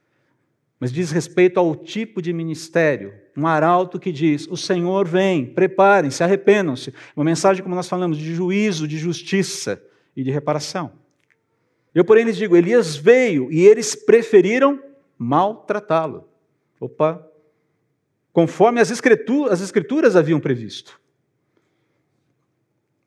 mas 0.80 0.90
diz 0.90 1.10
respeito 1.10 1.60
ao 1.60 1.76
tipo 1.76 2.22
de 2.22 2.32
ministério. 2.32 3.12
Um 3.36 3.46
arauto 3.46 4.00
que 4.00 4.10
diz: 4.10 4.48
o 4.48 4.56
Senhor 4.56 5.06
vem, 5.06 5.44
preparem-se, 5.44 6.24
arrependam-se. 6.24 6.94
Uma 7.14 7.24
mensagem, 7.24 7.62
como 7.62 7.74
nós 7.74 7.88
falamos, 7.88 8.16
de 8.16 8.34
juízo, 8.34 8.88
de 8.88 8.96
justiça 8.96 9.80
e 10.16 10.24
de 10.24 10.30
reparação. 10.30 10.92
Eu, 11.94 12.02
porém, 12.02 12.24
lhes 12.24 12.36
digo: 12.36 12.56
Elias 12.56 12.96
veio 12.96 13.52
e 13.52 13.60
eles 13.60 13.94
preferiram 13.94 14.82
maltratá-lo. 15.18 16.26
Opa! 16.80 17.26
Conforme 18.32 18.80
as 18.80 18.90
escrituras, 18.90 19.52
as 19.52 19.60
escrituras 19.60 20.16
haviam 20.16 20.40
previsto. 20.40 20.98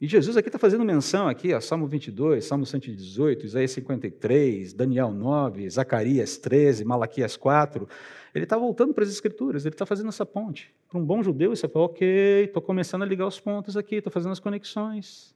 E 0.04 0.08
Jesus 0.08 0.36
aqui 0.36 0.50
está 0.50 0.60
fazendo 0.60 0.84
menção 0.84 1.30
aqui, 1.30 1.54
ó, 1.54 1.62
Salmo 1.62 1.88
22, 1.88 2.44
Salmo 2.44 2.66
118, 2.66 3.46
Isaías 3.46 3.72
53, 3.72 4.74
Daniel 4.74 5.14
9, 5.14 5.70
Zacarias 5.70 6.38
13, 6.38 6.84
Malaquias 6.84 7.38
4. 7.38 7.88
Ele 8.36 8.44
está 8.44 8.58
voltando 8.58 8.94
para 8.94 9.06
as 9.06 9.10
Escrituras, 9.10 9.66
ele 9.66 9.74
está 9.74 9.86
fazendo 9.86 10.10
essa 10.10 10.26
ponte. 10.26 10.76
Para 10.90 11.00
um 11.00 11.06
bom 11.06 11.24
judeu, 11.24 11.54
isso 11.54 11.66
é, 11.66 11.70
ok, 11.74 12.44
estou 12.44 12.62
começando 12.62 13.04
a 13.04 13.06
ligar 13.06 13.26
os 13.26 13.40
pontos 13.40 13.78
aqui, 13.78 13.96
estou 13.96 14.12
fazendo 14.12 14.34
as 14.34 14.42
conexões. 14.42 15.34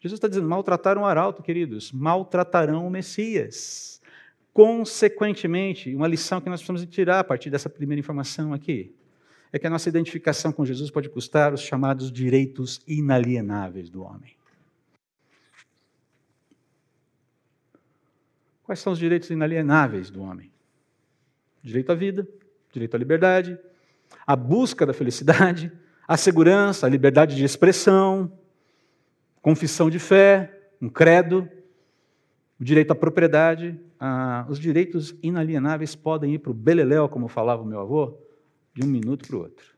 Jesus 0.00 0.16
está 0.16 0.28
dizendo, 0.28 0.48
maltrataram 0.48 1.02
o 1.02 1.04
arauto, 1.04 1.42
queridos, 1.42 1.92
maltratarão 1.92 2.86
o 2.86 2.90
Messias. 2.90 4.00
Consequentemente, 4.54 5.94
uma 5.94 6.08
lição 6.08 6.40
que 6.40 6.48
nós 6.48 6.60
precisamos 6.62 6.86
tirar 6.90 7.18
a 7.18 7.24
partir 7.24 7.50
dessa 7.50 7.68
primeira 7.68 8.00
informação 8.00 8.54
aqui 8.54 8.94
é 9.52 9.58
que 9.58 9.66
a 9.66 9.70
nossa 9.70 9.88
identificação 9.88 10.50
com 10.50 10.64
Jesus 10.64 10.90
pode 10.90 11.10
custar 11.10 11.52
os 11.52 11.60
chamados 11.60 12.10
direitos 12.10 12.80
inalienáveis 12.86 13.90
do 13.90 14.02
homem. 14.02 14.34
Quais 18.62 18.80
são 18.80 18.94
os 18.94 18.98
direitos 18.98 19.28
inalienáveis 19.28 20.08
do 20.08 20.22
homem? 20.22 20.50
Direito 21.62 21.92
à 21.92 21.94
vida, 21.94 22.26
direito 22.72 22.94
à 22.94 22.98
liberdade, 22.98 23.58
a 24.26 24.34
busca 24.34 24.86
da 24.86 24.94
felicidade, 24.94 25.70
a 26.08 26.16
segurança, 26.16 26.86
a 26.86 26.88
liberdade 26.88 27.36
de 27.36 27.44
expressão, 27.44 28.32
confissão 29.42 29.90
de 29.90 29.98
fé, 29.98 30.70
um 30.80 30.88
credo, 30.88 31.46
o 32.58 32.64
direito 32.64 32.92
à 32.92 32.94
propriedade. 32.94 33.78
Ah, 34.00 34.46
os 34.48 34.58
direitos 34.58 35.14
inalienáveis 35.22 35.94
podem 35.94 36.34
ir 36.34 36.38
para 36.38 36.50
o 36.50 36.54
beleléu, 36.54 37.08
como 37.08 37.28
falava 37.28 37.62
o 37.62 37.66
meu 37.66 37.80
avô, 37.80 38.18
de 38.74 38.84
um 38.84 38.86
minuto 38.86 39.26
para 39.26 39.36
o 39.36 39.40
outro. 39.40 39.74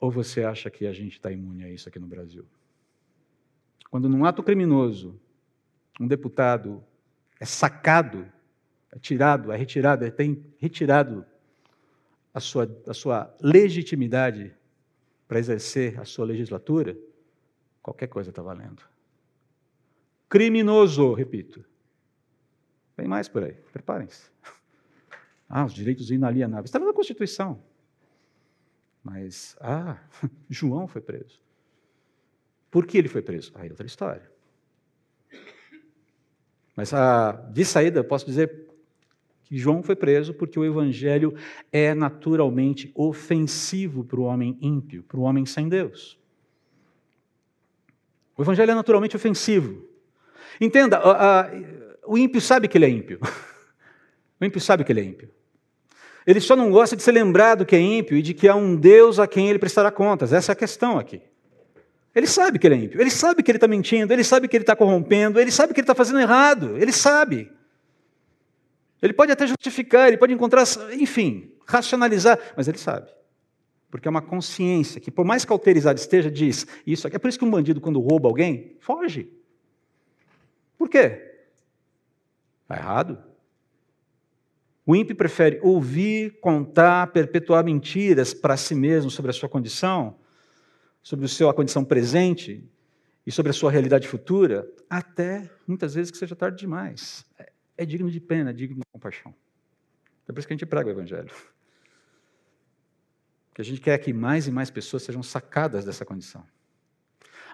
Ou 0.00 0.10
você 0.10 0.44
acha 0.44 0.70
que 0.70 0.86
a 0.86 0.92
gente 0.92 1.12
está 1.12 1.30
imune 1.30 1.64
a 1.64 1.70
isso 1.70 1.88
aqui 1.88 1.98
no 1.98 2.06
Brasil? 2.06 2.44
Quando 3.90 4.08
num 4.08 4.24
ato 4.24 4.42
criminoso, 4.42 5.18
um 6.00 6.06
deputado 6.06 6.84
é 7.40 7.44
sacado, 7.44 8.30
é 8.90 8.98
tirado, 8.98 9.52
é 9.52 9.56
retirado, 9.56 10.04
é 10.04 10.10
tem 10.10 10.44
retirado 10.58 11.24
a 12.32 12.40
sua, 12.40 12.68
a 12.86 12.92
sua 12.92 13.34
legitimidade 13.40 14.54
para 15.28 15.38
exercer 15.38 15.98
a 16.00 16.04
sua 16.04 16.24
legislatura, 16.26 16.96
qualquer 17.82 18.08
coisa 18.08 18.30
está 18.30 18.42
valendo. 18.42 18.82
Criminoso, 20.28 21.14
repito. 21.14 21.64
Vem 22.96 23.06
mais 23.06 23.28
por 23.28 23.44
aí, 23.44 23.54
preparem-se. 23.72 24.30
Ah, 25.56 25.64
os 25.64 25.72
direitos 25.72 26.10
inalienáveis. 26.10 26.66
Estava 26.66 26.84
na 26.84 26.92
Constituição. 26.92 27.62
Mas, 29.04 29.56
ah, 29.60 29.98
João 30.50 30.88
foi 30.88 31.00
preso. 31.00 31.40
Por 32.72 32.84
que 32.84 32.98
ele 32.98 33.08
foi 33.08 33.22
preso? 33.22 33.52
Aí 33.54 33.70
outra 33.70 33.86
história. 33.86 34.28
Mas 36.74 36.92
ah, 36.92 37.30
de 37.52 37.64
saída, 37.64 38.00
eu 38.00 38.04
posso 38.04 38.26
dizer 38.26 38.68
que 39.44 39.56
João 39.56 39.80
foi 39.80 39.94
preso 39.94 40.34
porque 40.34 40.58
o 40.58 40.64
evangelho 40.64 41.32
é 41.70 41.94
naturalmente 41.94 42.90
ofensivo 42.92 44.02
para 44.02 44.18
o 44.18 44.24
homem 44.24 44.58
ímpio, 44.60 45.04
para 45.04 45.20
o 45.20 45.22
homem 45.22 45.46
sem 45.46 45.68
Deus. 45.68 46.18
O 48.36 48.42
evangelho 48.42 48.72
é 48.72 48.74
naturalmente 48.74 49.14
ofensivo. 49.14 49.88
Entenda, 50.60 51.00
o 52.04 52.18
ímpio 52.18 52.40
sabe 52.40 52.66
que 52.66 52.76
ele 52.76 52.86
é 52.86 52.90
ímpio. 52.90 53.20
O 54.40 54.44
ímpio 54.44 54.60
sabe 54.60 54.82
que 54.82 54.92
ele 54.92 55.00
é 55.00 55.04
ímpio. 55.04 55.30
Ele 56.26 56.40
só 56.40 56.56
não 56.56 56.70
gosta 56.70 56.96
de 56.96 57.02
ser 57.02 57.12
lembrado 57.12 57.66
que 57.66 57.76
é 57.76 57.80
ímpio 57.80 58.16
e 58.16 58.22
de 58.22 58.32
que 58.32 58.48
há 58.48 58.54
um 58.54 58.74
Deus 58.74 59.18
a 59.18 59.26
quem 59.26 59.48
ele 59.48 59.58
prestará 59.58 59.90
contas. 59.90 60.32
Essa 60.32 60.52
é 60.52 60.54
a 60.54 60.56
questão 60.56 60.98
aqui. 60.98 61.20
Ele 62.14 62.26
sabe 62.26 62.58
que 62.58 62.66
ele 62.66 62.74
é 62.74 62.78
ímpio, 62.78 63.00
ele 63.00 63.10
sabe 63.10 63.42
que 63.42 63.50
ele 63.50 63.56
está 63.56 63.66
mentindo, 63.66 64.12
ele 64.12 64.22
sabe 64.22 64.46
que 64.46 64.56
ele 64.56 64.62
está 64.62 64.76
corrompendo, 64.76 65.40
ele 65.40 65.50
sabe 65.50 65.74
que 65.74 65.80
ele 65.80 65.84
está 65.84 65.94
fazendo 65.94 66.20
errado, 66.20 66.76
ele 66.78 66.92
sabe. 66.92 67.50
Ele 69.02 69.12
pode 69.12 69.32
até 69.32 69.46
justificar, 69.46 70.08
ele 70.08 70.16
pode 70.16 70.32
encontrar, 70.32 70.64
enfim, 70.92 71.52
racionalizar, 71.66 72.38
mas 72.56 72.68
ele 72.68 72.78
sabe. 72.78 73.10
Porque 73.90 74.08
é 74.08 74.10
uma 74.10 74.22
consciência 74.22 75.00
que, 75.00 75.10
por 75.10 75.24
mais 75.24 75.44
cauterizada 75.44 75.98
esteja, 75.98 76.30
diz 76.30 76.66
isso 76.86 77.06
aqui. 77.06 77.16
É 77.16 77.18
por 77.18 77.28
isso 77.28 77.38
que 77.38 77.44
um 77.44 77.50
bandido, 77.50 77.80
quando 77.80 78.00
rouba 78.00 78.28
alguém, 78.28 78.76
foge. 78.80 79.28
Por 80.78 80.88
quê? 80.88 81.20
Está 82.62 82.76
errado. 82.76 83.22
O 84.86 84.94
ímpio 84.94 85.16
prefere 85.16 85.58
ouvir, 85.62 86.38
contar, 86.40 87.06
perpetuar 87.08 87.64
mentiras 87.64 88.34
para 88.34 88.56
si 88.56 88.74
mesmo 88.74 89.10
sobre 89.10 89.30
a 89.30 89.34
sua 89.34 89.48
condição, 89.48 90.18
sobre 91.02 91.24
a 91.24 91.28
sua 91.28 91.54
condição 91.54 91.84
presente 91.84 92.62
e 93.26 93.32
sobre 93.32 93.50
a 93.50 93.52
sua 93.54 93.70
realidade 93.70 94.06
futura, 94.06 94.70
até 94.88 95.50
muitas 95.66 95.94
vezes 95.94 96.10
que 96.10 96.18
seja 96.18 96.36
tarde 96.36 96.58
demais. 96.58 97.24
É, 97.38 97.52
é 97.78 97.86
digno 97.86 98.10
de 98.10 98.20
pena, 98.20 98.50
é 98.50 98.52
digno 98.52 98.76
de 98.76 98.86
compaixão. 98.92 99.34
É 100.28 100.32
por 100.32 100.38
isso 100.38 100.46
que 100.46 100.52
a 100.52 100.56
gente 100.56 100.66
prega 100.66 100.88
o 100.88 100.92
Evangelho. 100.92 101.30
Porque 103.48 103.62
a 103.62 103.64
gente 103.64 103.80
quer 103.80 103.96
que 103.98 104.12
mais 104.12 104.46
e 104.46 104.50
mais 104.50 104.70
pessoas 104.70 105.02
sejam 105.02 105.22
sacadas 105.22 105.84
dessa 105.84 106.04
condição. 106.04 106.44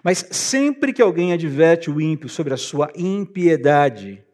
Mas 0.03 0.25
sempre 0.31 0.91
que 0.91 1.01
alguém 1.01 1.31
adverte 1.31 1.89
o 1.89 2.01
ímpio 2.01 2.27
sobre 2.27 2.53
a 2.53 2.57
sua 2.57 2.91
impiedade 2.95 4.25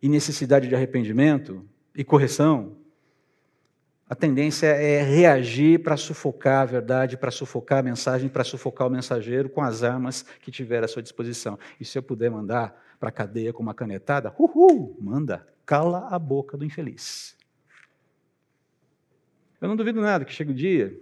e 0.00 0.08
necessidade 0.08 0.68
de 0.68 0.74
arrependimento, 0.74 1.66
e 1.94 2.04
correção, 2.04 2.76
a 4.12 4.14
tendência 4.14 4.66
é 4.66 5.02
reagir 5.02 5.82
para 5.82 5.96
sufocar 5.96 6.60
a 6.60 6.64
verdade, 6.66 7.16
para 7.16 7.30
sufocar 7.30 7.78
a 7.78 7.82
mensagem, 7.82 8.28
para 8.28 8.44
sufocar 8.44 8.86
o 8.86 8.90
mensageiro 8.90 9.48
com 9.48 9.62
as 9.62 9.82
armas 9.82 10.22
que 10.40 10.50
tiver 10.50 10.84
à 10.84 10.88
sua 10.88 11.02
disposição. 11.02 11.58
E 11.80 11.84
se 11.84 11.96
eu 11.96 12.02
puder 12.02 12.30
mandar 12.30 12.78
para 13.00 13.08
a 13.08 13.12
cadeia 13.12 13.54
com 13.54 13.62
uma 13.62 13.72
canetada, 13.72 14.30
uhul, 14.38 14.96
manda, 15.00 15.46
cala 15.64 16.08
a 16.08 16.18
boca 16.18 16.58
do 16.58 16.64
infeliz. 16.64 17.34
Eu 19.60 19.68
não 19.68 19.76
duvido 19.76 20.00
nada 20.00 20.26
que 20.26 20.32
chegue 20.32 20.50
o 20.50 20.54
dia 20.54 20.94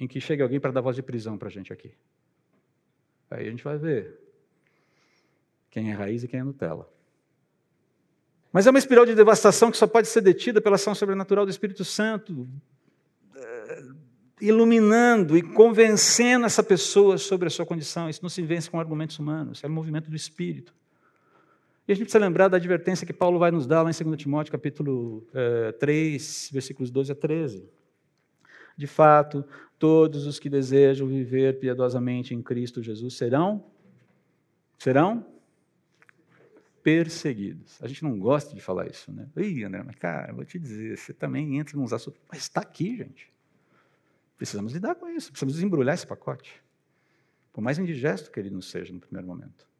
em 0.00 0.08
que 0.08 0.20
chegue 0.20 0.42
alguém 0.42 0.58
para 0.58 0.72
dar 0.72 0.80
voz 0.80 0.96
de 0.96 1.02
prisão 1.02 1.38
para 1.38 1.46
a 1.46 1.50
gente 1.50 1.72
aqui. 1.72 1.94
Aí 3.30 3.46
a 3.46 3.50
gente 3.50 3.62
vai 3.62 3.78
ver 3.78 4.18
quem 5.70 5.92
é 5.92 5.94
raiz 5.94 6.24
e 6.24 6.28
quem 6.28 6.40
é 6.40 6.42
Nutella. 6.42 6.91
Mas 8.52 8.66
é 8.66 8.70
uma 8.70 8.78
espiral 8.78 9.06
de 9.06 9.14
devastação 9.14 9.70
que 9.70 9.76
só 9.78 9.86
pode 9.86 10.08
ser 10.08 10.20
detida 10.20 10.60
pela 10.60 10.76
ação 10.76 10.94
sobrenatural 10.94 11.46
do 11.46 11.50
Espírito 11.50 11.84
Santo, 11.84 12.46
eh, 13.34 13.82
iluminando 14.42 15.38
e 15.38 15.42
convencendo 15.42 16.44
essa 16.44 16.62
pessoa 16.62 17.16
sobre 17.16 17.46
a 17.46 17.50
sua 17.50 17.64
condição. 17.64 18.10
Isso 18.10 18.22
não 18.22 18.28
se 18.28 18.42
vence 18.42 18.70
com 18.70 18.78
argumentos 18.78 19.18
humanos, 19.18 19.64
é 19.64 19.66
o 19.66 19.70
movimento 19.70 20.10
do 20.10 20.16
Espírito. 20.16 20.74
E 21.88 21.92
a 21.92 21.94
gente 21.94 22.04
precisa 22.04 22.24
lembrar 22.24 22.48
da 22.48 22.58
advertência 22.58 23.06
que 23.06 23.12
Paulo 23.12 23.38
vai 23.38 23.50
nos 23.50 23.66
dar 23.66 23.82
lá 23.82 23.90
em 23.90 24.04
2 24.04 24.16
Timóteo, 24.16 24.52
capítulo 24.52 25.26
3, 25.80 26.48
eh, 26.50 26.52
versículos 26.52 26.90
12 26.90 27.10
a 27.10 27.14
13. 27.14 27.68
De 28.76 28.86
fato, 28.86 29.44
todos 29.78 30.26
os 30.26 30.38
que 30.38 30.50
desejam 30.50 31.06
viver 31.06 31.58
piedosamente 31.58 32.34
em 32.34 32.42
Cristo 32.42 32.82
Jesus 32.82 33.16
serão 33.16 33.64
serão 34.78 35.24
perseguidos. 36.82 37.78
A 37.80 37.88
gente 37.88 38.02
não 38.02 38.18
gosta 38.18 38.54
de 38.54 38.60
falar 38.60 38.86
isso, 38.88 39.12
né? 39.12 39.28
Ih, 39.36 39.64
André, 39.64 39.82
mas 39.84 39.96
cara, 39.96 40.32
vou 40.32 40.44
te 40.44 40.58
dizer, 40.58 40.98
você 40.98 41.12
também 41.12 41.58
entra 41.58 41.78
nos 41.78 41.92
assuntos. 41.92 42.20
Mas 42.28 42.38
está 42.38 42.60
aqui, 42.60 42.96
gente. 42.96 43.32
Precisamos 44.36 44.72
lidar 44.72 44.96
com 44.96 45.08
isso, 45.08 45.30
precisamos 45.30 45.54
desembrulhar 45.54 45.94
esse 45.94 46.06
pacote. 46.06 46.62
Por 47.52 47.60
mais 47.60 47.78
indigesto 47.78 48.30
que 48.30 48.40
ele 48.40 48.50
nos 48.50 48.70
seja 48.70 48.92
no 48.92 49.00
primeiro 49.00 49.26
momento. 49.26 49.70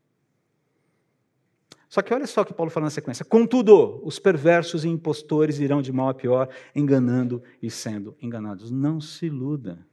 Só 1.89 2.01
que 2.01 2.15
olha 2.15 2.27
só 2.27 2.41
o 2.41 2.45
que 2.45 2.55
Paulo 2.55 2.71
fala 2.71 2.85
na 2.85 2.91
sequência. 2.91 3.25
Contudo, 3.25 4.01
os 4.03 4.19
perversos 4.19 4.85
e 4.85 4.89
impostores 4.89 5.59
irão 5.59 5.83
de 5.83 5.93
mal 5.93 6.09
a 6.09 6.15
pior, 6.15 6.49
enganando 6.75 7.43
e 7.61 7.71
sendo 7.71 8.17
enganados. 8.23 8.71
Não 8.71 9.01
se 9.01 9.27
iluda. 9.27 9.87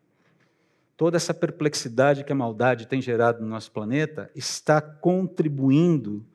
Toda 0.95 1.17
essa 1.17 1.33
perplexidade 1.33 2.23
que 2.23 2.31
a 2.31 2.35
maldade 2.35 2.87
tem 2.87 3.01
gerado 3.01 3.41
no 3.41 3.49
nosso 3.49 3.71
planeta 3.71 4.31
está 4.33 4.81
contribuindo 4.81 6.25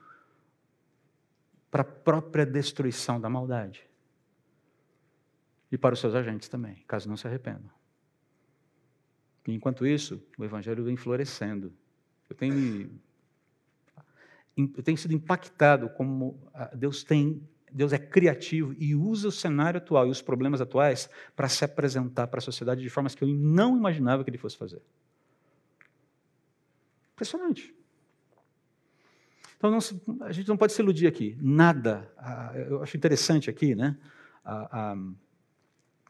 para 1.74 1.82
a 1.82 1.84
própria 1.84 2.46
destruição 2.46 3.20
da 3.20 3.28
maldade. 3.28 3.84
E 5.72 5.76
para 5.76 5.92
os 5.92 5.98
seus 5.98 6.14
agentes 6.14 6.48
também, 6.48 6.76
caso 6.86 7.08
não 7.08 7.16
se 7.16 7.26
arrependam. 7.26 7.68
E 9.44 9.52
enquanto 9.52 9.84
isso, 9.84 10.24
o 10.38 10.44
Evangelho 10.44 10.84
vem 10.84 10.96
florescendo. 10.96 11.72
Eu 12.30 12.36
tenho, 12.36 12.54
me, 12.54 13.02
eu 14.56 14.84
tenho 14.84 14.96
sido 14.96 15.14
impactado 15.14 15.88
como 15.88 16.40
Deus 16.76 17.02
tem, 17.02 17.42
Deus 17.72 17.92
é 17.92 17.98
criativo 17.98 18.72
e 18.78 18.94
usa 18.94 19.26
o 19.26 19.32
cenário 19.32 19.78
atual 19.78 20.06
e 20.06 20.10
os 20.10 20.22
problemas 20.22 20.60
atuais 20.60 21.10
para 21.34 21.48
se 21.48 21.64
apresentar 21.64 22.28
para 22.28 22.38
a 22.38 22.40
sociedade 22.40 22.82
de 22.82 22.88
formas 22.88 23.16
que 23.16 23.24
eu 23.24 23.28
não 23.28 23.76
imaginava 23.76 24.22
que 24.22 24.30
ele 24.30 24.38
fosse 24.38 24.56
fazer. 24.56 24.80
Impressionante. 27.14 27.74
Então, 29.64 29.70
não 29.70 30.26
a 30.26 30.30
gente 30.32 30.46
não 30.46 30.58
pode 30.58 30.74
se 30.74 30.82
iludir 30.82 31.06
aqui. 31.06 31.38
Nada. 31.40 32.06
eu 32.68 32.82
acho 32.82 32.98
interessante 32.98 33.48
aqui, 33.48 33.74
né? 33.74 33.96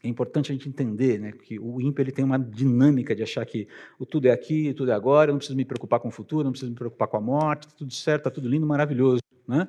é 0.03 0.09
importante 0.09 0.51
a 0.51 0.55
gente 0.55 0.69
entender 0.69 1.21
né, 1.21 1.33
que 1.33 1.59
o 1.59 1.81
ímpio 1.81 2.03
ele 2.03 2.11
tem 2.11 2.25
uma 2.25 2.39
dinâmica 2.39 3.15
de 3.15 3.23
achar 3.23 3.47
que 3.47 3.69
o 3.97 4.05
tudo 4.05 4.27
é 4.27 4.33
aqui, 4.33 4.75
tudo 4.75 4.91
é 4.91 4.95
agora, 4.95 5.31
eu 5.31 5.35
não 5.35 5.39
preciso 5.39 5.57
me 5.57 5.65
preocupar 5.65 6.01
com 6.01 6.09
o 6.09 6.11
futuro, 6.11 6.45
não 6.45 6.51
preciso 6.51 6.73
me 6.73 6.77
preocupar 6.77 7.07
com 7.07 7.17
a 7.17 7.21
morte, 7.21 7.69
tudo 7.75 7.93
certo, 7.95 8.23
está 8.23 8.31
tudo 8.31 8.49
lindo, 8.49 8.67
maravilhoso. 8.67 9.23
Né? 9.47 9.69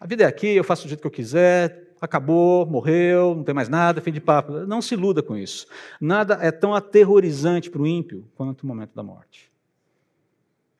A 0.00 0.06
vida 0.06 0.24
é 0.24 0.26
aqui, 0.26 0.48
eu 0.48 0.64
faço 0.64 0.84
do 0.84 0.88
jeito 0.88 1.02
que 1.02 1.06
eu 1.06 1.10
quiser, 1.10 1.94
acabou, 2.00 2.64
morreu, 2.64 3.34
não 3.36 3.44
tem 3.44 3.54
mais 3.54 3.68
nada, 3.68 4.00
fim 4.00 4.12
de 4.12 4.20
papo. 4.20 4.66
Não 4.66 4.80
se 4.80 4.94
iluda 4.94 5.22
com 5.22 5.36
isso. 5.36 5.66
Nada 6.00 6.38
é 6.40 6.50
tão 6.50 6.74
aterrorizante 6.74 7.70
para 7.70 7.82
o 7.82 7.86
ímpio 7.86 8.26
quanto 8.34 8.62
o 8.62 8.66
momento 8.66 8.94
da 8.94 9.02
morte. 9.02 9.54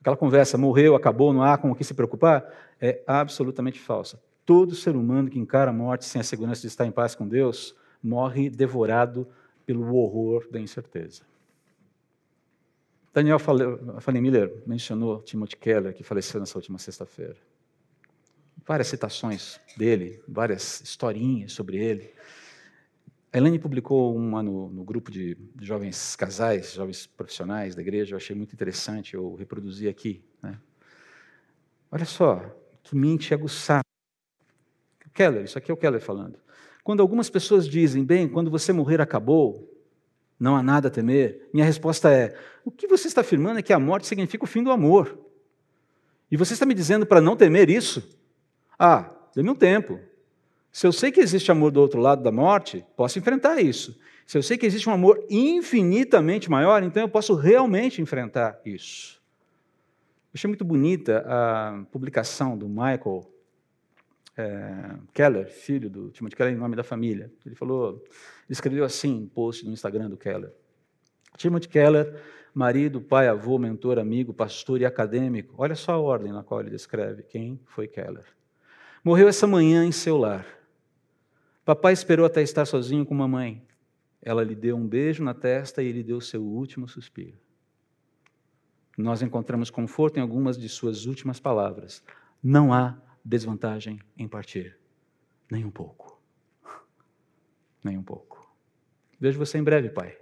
Aquela 0.07 0.16
conversa, 0.16 0.57
morreu, 0.57 0.95
acabou, 0.95 1.33
não 1.33 1.42
há 1.42 1.59
com 1.59 1.69
o 1.69 1.75
que 1.75 1.83
se 1.83 1.92
preocupar, 1.92 2.49
é 2.81 3.03
absolutamente 3.09 3.81
falsa. 3.81 4.23
Todo 4.45 4.73
ser 4.77 4.95
humano 4.95 5.29
que 5.29 5.37
encara 5.37 5.73
a 5.73 5.75
morte 5.75 6.05
sem 6.05 6.21
a 6.21 6.23
segurança 6.23 6.61
de 6.61 6.69
estar 6.69 6.87
em 6.87 6.92
paz 6.92 7.16
com 7.16 7.27
Deus, 7.27 7.75
morre 8.01 8.49
devorado 8.49 9.27
pelo 9.66 9.92
horror 9.97 10.47
da 10.49 10.61
incerteza. 10.61 11.25
Daniel 13.12 13.40
Fanny 13.40 14.21
Miller 14.21 14.62
mencionou 14.64 15.23
Timothy 15.23 15.57
Keller, 15.57 15.92
que 15.92 16.05
faleceu 16.05 16.38
nessa 16.38 16.57
última 16.57 16.79
sexta-feira. 16.79 17.37
Várias 18.64 18.87
citações 18.87 19.59
dele, 19.77 20.23
várias 20.29 20.83
historinhas 20.83 21.53
sobre 21.53 21.79
ele. 21.79 22.14
Elaine 23.37 23.59
publicou 23.59 24.16
uma 24.16 24.42
no, 24.42 24.70
no 24.70 24.83
grupo 24.83 25.11
de, 25.11 25.35
de, 25.35 25.66
jovens 25.66 26.16
casais, 26.16 26.72
jovens 26.72 27.07
profissionais 27.07 27.75
da 27.75 27.83
igreja, 27.83 28.14
eu 28.14 28.16
achei 28.16 28.35
muito 28.35 28.55
interessante, 28.55 29.12
eu 29.12 29.35
reproduzi 29.35 29.88
aqui. 29.88 30.25
Né? 30.42 30.59
Olha 31.92 32.07
só, 32.07 32.40
que 32.83 32.96
mente 32.96 33.35
aguçada. 33.35 33.85
Keller, 35.12 35.44
isso 35.44 35.59
aqui 35.59 35.70
é 35.70 35.75
o 35.75 35.77
Keller 35.77 36.01
falando. 36.01 36.38
Quando 36.83 37.03
algumas 37.03 37.29
pessoas 37.29 37.68
dizem, 37.68 38.03
bem, 38.05 38.27
quando 38.27 38.51
você 38.51 38.72
morrer 38.72 39.03
acabou, 39.03 39.70
não 40.40 40.57
há 40.57 40.62
nada 40.62 40.88
a 40.88 40.90
temer, 40.90 41.51
minha 41.53 41.64
resposta 41.64 42.11
é: 42.11 42.35
o 42.64 42.70
que 42.70 42.87
você 42.87 43.07
está 43.07 43.20
afirmando 43.20 43.59
é 43.59 43.62
que 43.62 43.72
a 43.72 43.79
morte 43.79 44.07
significa 44.07 44.44
o 44.44 44.49
fim 44.49 44.62
do 44.62 44.70
amor. 44.70 45.18
E 46.31 46.38
você 46.38 46.55
está 46.55 46.64
me 46.64 46.72
dizendo 46.72 47.05
para 47.05 47.20
não 47.20 47.37
temer 47.37 47.68
isso? 47.68 48.18
Ah, 48.79 49.11
dê-me 49.35 49.51
um 49.51 49.55
tempo. 49.55 50.01
Se 50.76 50.86
eu 50.86 50.92
sei 50.92 51.10
que 51.10 51.20
existe 51.20 51.50
amor 51.50 51.70
do 51.70 51.80
outro 51.80 51.98
lado 51.98 52.22
da 52.22 52.30
morte, 52.30 52.84
posso 52.94 53.18
enfrentar 53.18 53.58
isso. 53.62 53.98
Se 54.26 54.36
eu 54.36 54.42
sei 54.42 54.58
que 54.58 54.66
existe 54.66 54.86
um 54.86 54.92
amor 54.92 55.24
infinitamente 55.30 56.50
maior, 56.50 56.82
então 56.82 57.02
eu 57.02 57.08
posso 57.08 57.34
realmente 57.34 58.02
enfrentar 58.02 58.60
isso. 58.62 59.18
Eu 60.24 60.32
achei 60.34 60.48
muito 60.48 60.66
bonita 60.66 61.24
a 61.26 61.82
publicação 61.90 62.58
do 62.58 62.68
Michael 62.68 63.26
é, 64.36 64.96
Keller, 65.14 65.48
filho 65.48 65.88
do 65.88 66.10
Timothy 66.10 66.36
Keller, 66.36 66.52
em 66.52 66.58
nome 66.58 66.76
da 66.76 66.84
família. 66.84 67.32
Ele 67.46 67.54
falou, 67.54 68.04
ele 68.04 68.50
escreveu 68.50 68.84
assim, 68.84 69.22
um 69.22 69.26
post 69.26 69.64
no 69.64 69.72
Instagram 69.72 70.10
do 70.10 70.16
Keller. 70.18 70.52
Timothy 71.38 71.70
Keller, 71.70 72.20
marido, 72.52 73.00
pai, 73.00 73.28
avô, 73.28 73.58
mentor, 73.58 73.98
amigo, 73.98 74.34
pastor 74.34 74.78
e 74.82 74.84
acadêmico. 74.84 75.54
Olha 75.56 75.74
só 75.74 75.92
a 75.92 75.98
ordem 75.98 76.34
na 76.34 76.42
qual 76.42 76.60
ele 76.60 76.68
descreve 76.68 77.22
quem 77.22 77.58
foi 77.64 77.88
Keller. 77.88 78.26
Morreu 79.02 79.26
essa 79.26 79.46
manhã 79.46 79.82
em 79.82 79.90
seu 79.90 80.18
lar. 80.18 80.44
Papai 81.66 81.92
esperou 81.92 82.24
até 82.24 82.42
estar 82.42 82.64
sozinho 82.64 83.05
com 83.05 83.12
mamãe. 83.12 83.61
Ela 84.22 84.44
lhe 84.44 84.55
deu 84.55 84.76
um 84.76 84.87
beijo 84.87 85.24
na 85.24 85.35
testa 85.35 85.83
e 85.83 85.88
ele 85.88 86.05
deu 86.05 86.20
seu 86.20 86.40
último 86.40 86.87
suspiro. 86.87 87.37
Nós 88.96 89.20
encontramos 89.20 89.68
conforto 89.68 90.16
em 90.16 90.20
algumas 90.20 90.57
de 90.57 90.68
suas 90.68 91.07
últimas 91.07 91.40
palavras. 91.40 92.05
Não 92.40 92.72
há 92.72 92.96
desvantagem 93.24 94.00
em 94.16 94.29
partir, 94.29 94.79
nem 95.50 95.64
um 95.64 95.70
pouco. 95.70 96.22
Nem 97.83 97.98
um 97.98 98.02
pouco. 98.02 98.48
Vejo 99.18 99.37
você 99.37 99.59
em 99.59 99.64
breve, 99.64 99.90
pai. 99.90 100.16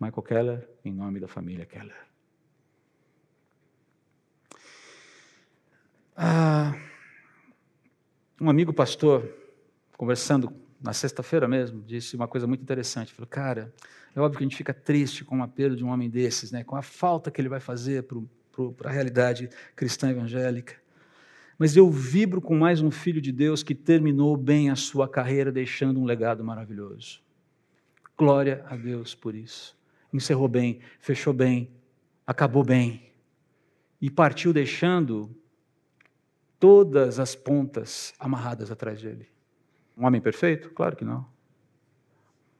Michael 0.00 0.22
Keller, 0.22 0.68
em 0.84 0.92
nome 0.92 1.20
da 1.20 1.28
família 1.28 1.64
Keller. 1.64 2.08
Ah, 6.16 6.74
um 8.40 8.50
amigo 8.50 8.72
pastor 8.72 9.41
conversando 10.02 10.52
na 10.82 10.92
sexta-feira 10.92 11.46
mesmo, 11.46 11.80
disse 11.80 12.16
uma 12.16 12.26
coisa 12.26 12.44
muito 12.44 12.60
interessante. 12.60 13.14
Falou, 13.14 13.28
cara, 13.28 13.72
é 14.16 14.20
óbvio 14.20 14.38
que 14.38 14.42
a 14.42 14.48
gente 14.48 14.56
fica 14.56 14.74
triste 14.74 15.24
com 15.24 15.40
a 15.40 15.46
perda 15.46 15.76
de 15.76 15.84
um 15.84 15.90
homem 15.90 16.10
desses, 16.10 16.50
né? 16.50 16.64
com 16.64 16.74
a 16.74 16.82
falta 16.82 17.30
que 17.30 17.40
ele 17.40 17.48
vai 17.48 17.60
fazer 17.60 18.04
para 18.76 18.90
a 18.90 18.92
realidade 18.92 19.48
cristã 19.76 20.10
evangélica. 20.10 20.74
Mas 21.56 21.76
eu 21.76 21.88
vibro 21.88 22.40
com 22.40 22.58
mais 22.58 22.82
um 22.82 22.90
filho 22.90 23.20
de 23.20 23.30
Deus 23.30 23.62
que 23.62 23.76
terminou 23.76 24.36
bem 24.36 24.70
a 24.70 24.74
sua 24.74 25.08
carreira, 25.08 25.52
deixando 25.52 26.00
um 26.00 26.04
legado 26.04 26.42
maravilhoso. 26.42 27.22
Glória 28.18 28.64
a 28.68 28.74
Deus 28.74 29.14
por 29.14 29.36
isso. 29.36 29.78
Encerrou 30.12 30.48
bem, 30.48 30.80
fechou 30.98 31.32
bem, 31.32 31.70
acabou 32.26 32.64
bem. 32.64 33.12
E 34.00 34.10
partiu 34.10 34.52
deixando 34.52 35.30
todas 36.58 37.20
as 37.20 37.36
pontas 37.36 38.12
amarradas 38.18 38.68
atrás 38.68 39.00
dele. 39.00 39.30
Um 39.96 40.06
homem 40.06 40.20
perfeito? 40.20 40.70
Claro 40.70 40.96
que 40.96 41.04
não. 41.04 41.26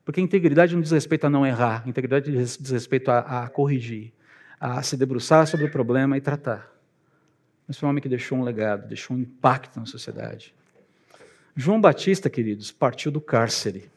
Porque 0.04 0.20
integridade 0.20 0.74
não 0.74 0.82
diz 0.82 0.90
respeito 0.90 1.26
a 1.26 1.30
não 1.30 1.46
errar, 1.46 1.86
integridade 1.86 2.30
diz 2.30 2.70
respeito 2.70 3.10
a, 3.10 3.44
a 3.44 3.48
corrigir, 3.48 4.12
a 4.58 4.82
se 4.82 4.96
debruçar 4.96 5.46
sobre 5.46 5.66
o 5.66 5.70
problema 5.70 6.16
e 6.16 6.20
tratar. 6.20 6.70
Mas 7.66 7.78
foi 7.78 7.86
um 7.86 7.90
homem 7.90 8.02
que 8.02 8.08
deixou 8.08 8.38
um 8.38 8.42
legado, 8.42 8.88
deixou 8.88 9.16
um 9.16 9.20
impacto 9.20 9.78
na 9.78 9.86
sociedade. 9.86 10.54
João 11.54 11.80
Batista, 11.80 12.28
queridos, 12.28 12.72
partiu 12.72 13.12
do 13.12 13.20
cárcere. 13.20 13.90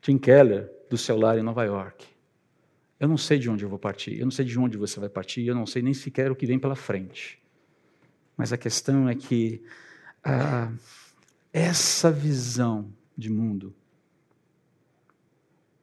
Tim 0.00 0.16
Keller, 0.16 0.70
do 0.88 0.96
seu 0.96 1.18
lar 1.18 1.36
em 1.38 1.42
Nova 1.42 1.64
York. 1.64 2.06
Eu 2.98 3.06
não 3.06 3.18
sei 3.18 3.38
de 3.38 3.50
onde 3.50 3.64
eu 3.64 3.68
vou 3.68 3.78
partir, 3.78 4.18
eu 4.18 4.24
não 4.24 4.30
sei 4.30 4.44
de 4.44 4.58
onde 4.58 4.76
você 4.76 4.98
vai 4.98 5.08
partir, 5.08 5.46
eu 5.46 5.54
não 5.54 5.66
sei 5.66 5.82
nem 5.82 5.92
sequer 5.92 6.30
o 6.30 6.36
que 6.36 6.46
vem 6.46 6.58
pela 6.58 6.74
frente. 6.74 7.38
Mas 8.36 8.52
a 8.52 8.56
questão 8.56 9.08
é 9.08 9.14
que 9.14 9.62
ah, 10.24 10.72
essa 11.52 12.10
visão 12.10 12.92
de 13.16 13.30
mundo 13.30 13.74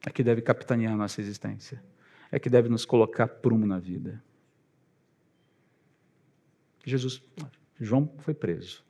é 0.05 0.09
que 0.09 0.23
deve 0.23 0.41
capitanear 0.41 0.93
a 0.93 0.97
nossa 0.97 1.19
existência, 1.19 1.83
é 2.31 2.39
que 2.39 2.49
deve 2.49 2.69
nos 2.69 2.85
colocar 2.85 3.27
prumo 3.27 3.65
na 3.65 3.79
vida. 3.79 4.23
Jesus, 6.85 7.21
João 7.79 8.13
foi 8.19 8.33
preso. 8.33 8.85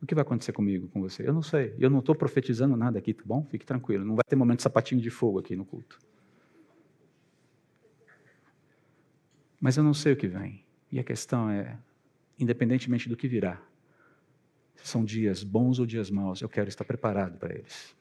O 0.00 0.06
que 0.06 0.14
vai 0.14 0.22
acontecer 0.22 0.52
comigo, 0.52 0.88
com 0.88 1.00
você? 1.00 1.26
Eu 1.26 1.32
não 1.32 1.42
sei. 1.42 1.74
Eu 1.76 1.90
não 1.90 1.98
estou 1.98 2.14
profetizando 2.14 2.76
nada 2.76 2.98
aqui, 2.98 3.12
tá 3.12 3.24
bom? 3.26 3.44
Fique 3.50 3.66
tranquilo. 3.66 4.04
Não 4.04 4.14
vai 4.14 4.22
ter 4.28 4.36
momento 4.36 4.58
de 4.58 4.62
sapatinho 4.62 5.00
de 5.00 5.10
fogo 5.10 5.40
aqui 5.40 5.56
no 5.56 5.64
culto. 5.64 5.98
Mas 9.60 9.76
eu 9.76 9.82
não 9.82 9.92
sei 9.92 10.12
o 10.12 10.16
que 10.16 10.28
vem. 10.28 10.64
E 10.92 11.00
a 11.00 11.04
questão 11.04 11.50
é, 11.50 11.76
independentemente 12.38 13.08
do 13.08 13.16
que 13.16 13.26
virá, 13.26 13.60
são 14.82 15.04
dias 15.04 15.42
bons 15.42 15.78
ou 15.78 15.86
dias 15.86 16.10
maus, 16.10 16.40
eu 16.40 16.48
quero 16.48 16.68
estar 16.68 16.84
preparado 16.84 17.38
para 17.38 17.54
eles. 17.54 17.94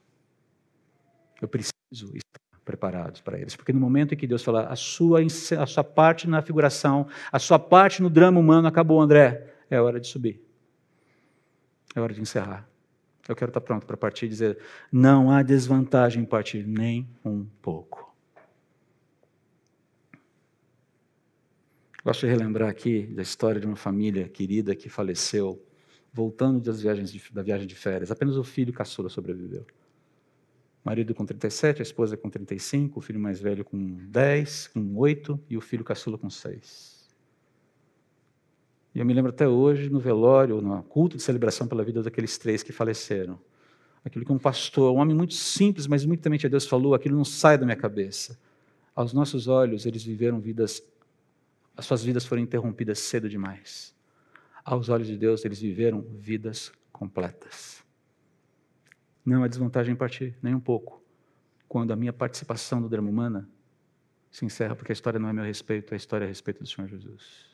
Eu 1.41 1.47
preciso 1.47 2.15
estar 2.15 2.59
preparado 2.65 3.21
para 3.23 3.39
eles. 3.39 3.55
Porque 3.55 3.71
no 3.71 3.79
momento 3.79 4.13
em 4.13 4.17
que 4.17 4.27
Deus 4.27 4.43
falar, 4.43 4.67
a 4.67 4.75
sua, 4.75 5.19
a 5.21 5.65
sua 5.65 5.83
parte 5.83 6.27
na 6.27 6.41
figuração, 6.41 7.07
a 7.31 7.39
sua 7.39 7.59
parte 7.59 8.01
no 8.01 8.09
drama 8.09 8.39
humano 8.39 8.67
acabou, 8.67 8.99
André, 8.99 9.53
é 9.69 9.79
hora 9.79 9.99
de 9.99 10.07
subir. 10.07 10.41
É 11.95 11.99
hora 11.99 12.13
de 12.13 12.21
encerrar. 12.21 12.67
Eu 13.27 13.35
quero 13.35 13.49
estar 13.49 13.61
pronto 13.61 13.85
para 13.85 13.97
partir 13.97 14.25
e 14.25 14.29
dizer: 14.29 14.57
não 14.91 15.31
há 15.31 15.43
desvantagem 15.43 16.23
em 16.23 16.25
partir, 16.25 16.65
nem 16.65 17.07
um 17.23 17.45
pouco. 17.61 18.07
Gosto 22.03 22.25
de 22.25 22.31
relembrar 22.31 22.69
aqui 22.69 23.05
da 23.07 23.21
história 23.21 23.59
de 23.59 23.67
uma 23.67 23.75
família 23.75 24.29
querida 24.29 24.73
que 24.73 24.87
faleceu 24.87 25.61
voltando 26.13 26.59
das 26.59 26.81
viagens 26.81 27.11
de, 27.11 27.21
da 27.31 27.41
viagem 27.41 27.67
de 27.67 27.75
férias. 27.75 28.11
Apenas 28.11 28.35
o 28.37 28.43
filho 28.43 28.73
caçula 28.73 29.09
sobreviveu. 29.09 29.65
Marido 30.83 31.13
com 31.13 31.25
37, 31.25 31.81
a 31.81 31.83
esposa 31.83 32.15
com 32.15 32.29
35, 32.29 32.97
o 32.97 33.01
filho 33.01 33.19
mais 33.19 33.41
velho 33.41 33.65
com 33.65 33.97
10, 34.07 34.67
com 34.67 34.95
8 34.95 35.39
e 35.49 35.57
o 35.57 35.61
filho 35.61 35.83
caçula 35.83 36.17
com 36.17 36.29
6. 36.29 36.97
E 38.95 38.99
eu 38.99 39.05
me 39.05 39.13
lembro 39.13 39.29
até 39.29 39.47
hoje, 39.47 39.89
no 39.89 39.99
velório, 39.99 40.61
no 40.61 40.81
culto 40.83 41.17
de 41.17 41.23
celebração 41.23 41.67
pela 41.67 41.83
vida 41.83 42.01
daqueles 42.01 42.37
três 42.37 42.63
que 42.63 42.71
faleceram. 42.71 43.37
Aquilo 44.03 44.25
que 44.25 44.31
um 44.31 44.39
pastor, 44.39 44.93
um 44.93 44.99
homem 44.99 45.15
muito 45.15 45.33
simples, 45.33 45.87
mas 45.87 46.05
muito 46.05 46.21
temente 46.21 46.45
a 46.45 46.49
Deus 46.49 46.65
falou, 46.65 46.93
aquilo 46.93 47.17
não 47.17 47.25
sai 47.25 47.57
da 47.57 47.65
minha 47.65 47.75
cabeça. 47.75 48.39
Aos 48.95 49.11
nossos 49.11 49.47
olhos, 49.47 49.85
eles 49.85 50.03
viveram 50.03 50.39
vidas, 50.39 50.81
as 51.75 51.85
suas 51.85 52.01
vidas 52.01 52.25
foram 52.25 52.41
interrompidas 52.41 52.99
cedo 52.99 53.27
demais. 53.27 53.93
Aos 54.67 54.89
olhos 54.89 55.07
de 55.07 55.15
Deus, 55.17 55.45
eles 55.45 55.61
viveram 55.61 56.01
vidas 56.01 56.73
completas. 56.91 57.81
Não 59.25 59.45
é 59.45 59.47
desvantagem 59.47 59.93
em 59.93 59.95
partir, 59.95 60.35
nem 60.43 60.53
um 60.53 60.59
pouco. 60.59 61.01
Quando 61.69 61.93
a 61.93 61.95
minha 61.95 62.11
participação 62.11 62.81
no 62.81 62.89
drama 62.89 63.09
humana 63.09 63.47
se 64.29 64.43
encerra, 64.43 64.75
porque 64.75 64.91
a 64.91 64.93
história 64.93 65.17
não 65.17 65.29
é 65.29 65.31
meu 65.31 65.45
respeito, 65.45 65.93
a 65.93 65.95
história 65.95 66.25
é 66.25 66.27
a 66.27 66.27
respeito 66.27 66.61
do 66.61 66.67
Senhor 66.67 66.85
Jesus. 66.89 67.45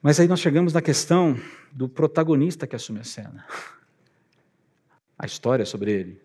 Mas 0.00 0.20
aí 0.20 0.28
nós 0.28 0.38
chegamos 0.38 0.72
na 0.72 0.80
questão 0.80 1.36
do 1.72 1.88
protagonista 1.88 2.64
que 2.64 2.76
assume 2.76 3.00
a 3.00 3.04
cena. 3.04 3.44
A 5.18 5.26
história 5.26 5.64
é 5.64 5.66
sobre 5.66 5.90
ele. 5.90 6.22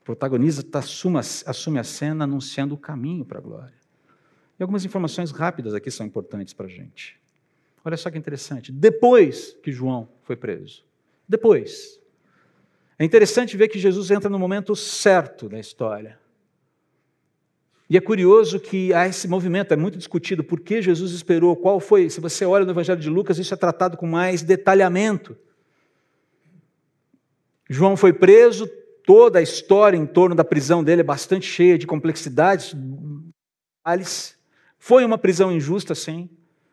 O 0.00 0.04
protagonista 0.04 0.78
assume, 0.78 1.18
assume 1.18 1.78
a 1.78 1.84
cena 1.84 2.24
anunciando 2.24 2.74
o 2.74 2.78
caminho 2.78 3.22
para 3.22 3.36
a 3.38 3.42
glória. 3.42 3.74
E 4.58 4.62
algumas 4.62 4.82
informações 4.82 5.30
rápidas 5.30 5.74
aqui 5.74 5.90
são 5.90 6.06
importantes 6.06 6.54
para 6.54 6.64
a 6.64 6.70
gente. 6.70 7.20
Olha 7.84 7.96
só 7.96 8.10
que 8.10 8.18
interessante. 8.18 8.70
Depois 8.70 9.56
que 9.62 9.72
João 9.72 10.08
foi 10.22 10.36
preso. 10.36 10.84
Depois. 11.28 12.00
É 12.98 13.04
interessante 13.04 13.56
ver 13.56 13.68
que 13.68 13.78
Jesus 13.78 14.10
entra 14.10 14.30
no 14.30 14.38
momento 14.38 14.76
certo 14.76 15.48
da 15.48 15.58
história. 15.58 16.18
E 17.90 17.96
é 17.96 18.00
curioso 18.00 18.58
que 18.58 18.94
há 18.94 19.06
esse 19.06 19.28
movimento, 19.28 19.74
é 19.74 19.76
muito 19.76 19.98
discutido, 19.98 20.42
por 20.42 20.60
que 20.60 20.80
Jesus 20.80 21.12
esperou, 21.12 21.54
qual 21.54 21.78
foi, 21.78 22.08
se 22.08 22.20
você 22.20 22.44
olha 22.46 22.64
no 22.64 22.70
Evangelho 22.70 23.00
de 23.00 23.10
Lucas, 23.10 23.38
isso 23.38 23.52
é 23.52 23.56
tratado 23.56 23.98
com 23.98 24.06
mais 24.06 24.42
detalhamento. 24.42 25.36
João 27.68 27.96
foi 27.96 28.12
preso, 28.12 28.66
toda 29.04 29.40
a 29.40 29.42
história 29.42 29.96
em 29.96 30.06
torno 30.06 30.34
da 30.34 30.44
prisão 30.44 30.82
dele 30.82 31.00
é 31.02 31.04
bastante 31.04 31.46
cheia 31.46 31.76
de 31.76 31.86
complexidades. 31.86 32.74
Foi 34.78 35.04
uma 35.04 35.18
prisão 35.18 35.52
injusta, 35.52 35.94
sim. 35.94 36.30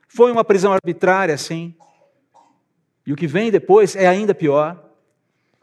Foi 0.09 0.31
uma 0.31 0.43
prisão 0.43 0.73
arbitrária, 0.73 1.37
sim. 1.37 1.75
E 3.05 3.13
o 3.13 3.15
que 3.15 3.27
vem 3.27 3.51
depois 3.51 3.95
é 3.95 4.07
ainda 4.07 4.33
pior. 4.33 4.91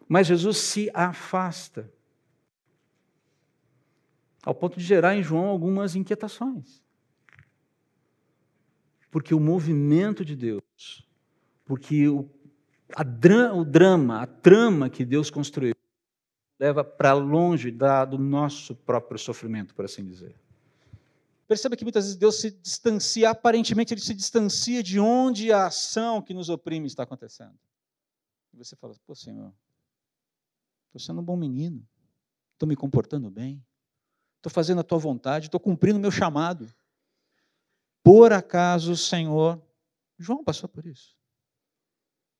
Mas 0.09 0.29
Jesus 0.29 0.59
se 0.59 0.89
afasta 0.95 1.93
ao 4.45 4.55
ponto 4.55 4.79
de 4.79 4.85
gerar 4.85 5.17
em 5.17 5.23
João 5.23 5.47
algumas 5.47 5.97
inquietações. 5.97 6.81
Porque 9.11 9.35
o 9.35 9.41
movimento 9.41 10.25
de 10.25 10.37
Deus, 10.37 11.05
porque 11.65 12.07
o, 12.07 12.31
dra, 13.05 13.53
o 13.53 13.65
drama, 13.65 14.23
a 14.23 14.27
trama 14.27 14.89
que 14.89 15.05
Deus 15.05 15.29
construiu, 15.29 15.75
leva 16.61 16.85
para 16.85 17.13
longe 17.15 17.73
da, 17.73 18.05
do 18.05 18.17
nosso 18.17 18.77
próprio 18.77 19.19
sofrimento, 19.19 19.75
por 19.75 19.85
assim 19.85 20.05
dizer. 20.05 20.37
Perceba 21.47 21.77
que 21.77 21.85
muitas 21.85 22.05
vezes 22.05 22.19
Deus 22.19 22.41
se 22.41 22.51
distancia, 22.51 23.31
aparentemente 23.31 23.95
ele 23.95 24.01
se 24.01 24.15
distancia 24.15 24.83
de 24.83 24.99
onde 24.99 25.53
a 25.53 25.67
ação 25.67 26.21
que 26.21 26.35
nos 26.35 26.49
oprime 26.49 26.87
está 26.87 27.05
acontecendo. 27.05 27.57
E 28.53 28.57
você 28.57 28.75
fala, 28.75 28.95
pô 29.07 29.15
Senhor, 29.15 29.55
estou 30.87 31.01
sendo 31.01 31.21
um 31.21 31.25
bom 31.25 31.37
menino, 31.37 31.87
estou 32.55 32.69
me 32.69 32.75
comportando 32.75 33.31
bem, 33.31 33.65
estou 34.37 34.51
fazendo 34.51 34.81
a 34.81 34.85
tua 34.85 34.99
vontade, 34.99 35.47
estou 35.47 35.61
cumprindo 35.61 35.99
o 35.99 36.03
meu 36.03 36.11
chamado. 36.11 36.73
Por 38.03 38.33
acaso, 38.33 38.97
Senhor, 38.97 39.63
João 40.19 40.43
passou 40.43 40.69
por 40.69 40.85
isso. 40.85 41.17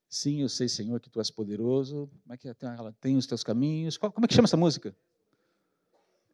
Sim, 0.09 0.41
eu 0.41 0.49
sei, 0.49 0.69
Senhor, 0.69 0.99
que 0.99 1.09
tu 1.09 1.19
és 1.19 1.29
poderoso. 1.29 2.09
Como 2.23 2.33
é 2.33 2.37
que 2.37 2.47
é? 2.47 2.55
ela 2.61 2.93
tem 2.93 3.17
os 3.17 3.27
teus 3.27 3.43
caminhos? 3.43 3.97
Como 3.97 4.23
é 4.23 4.27
que 4.27 4.33
chama 4.33 4.45
essa 4.45 4.57
música? 4.57 4.95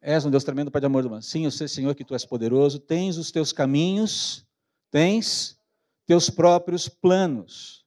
És 0.06 0.26
um 0.26 0.30
Deus 0.30 0.44
tremendo, 0.44 0.70
Pai 0.70 0.80
de 0.80 0.86
amor 0.86 1.02
do 1.02 1.08
mundo. 1.08 1.22
Sim, 1.22 1.46
eu 1.46 1.50
sei, 1.50 1.66
Senhor, 1.66 1.94
que 1.94 2.04
tu 2.04 2.12
és 2.12 2.26
poderoso. 2.26 2.78
Tens 2.78 3.16
os 3.16 3.30
teus 3.30 3.52
caminhos, 3.52 4.46
tens 4.90 5.58
teus 6.06 6.28
próprios 6.28 6.88
planos. 6.88 7.86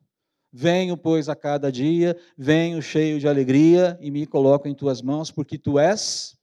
Venho, 0.52 0.98
pois, 0.98 1.30
a 1.30 1.36
cada 1.36 1.72
dia, 1.72 2.18
venho 2.36 2.82
cheio 2.82 3.20
de 3.20 3.28
alegria 3.28 3.96
e 4.02 4.10
me 4.10 4.26
coloco 4.26 4.68
em 4.68 4.74
tuas 4.74 5.00
mãos, 5.00 5.30
porque 5.30 5.60
tu 5.60 5.78
és 5.78 6.36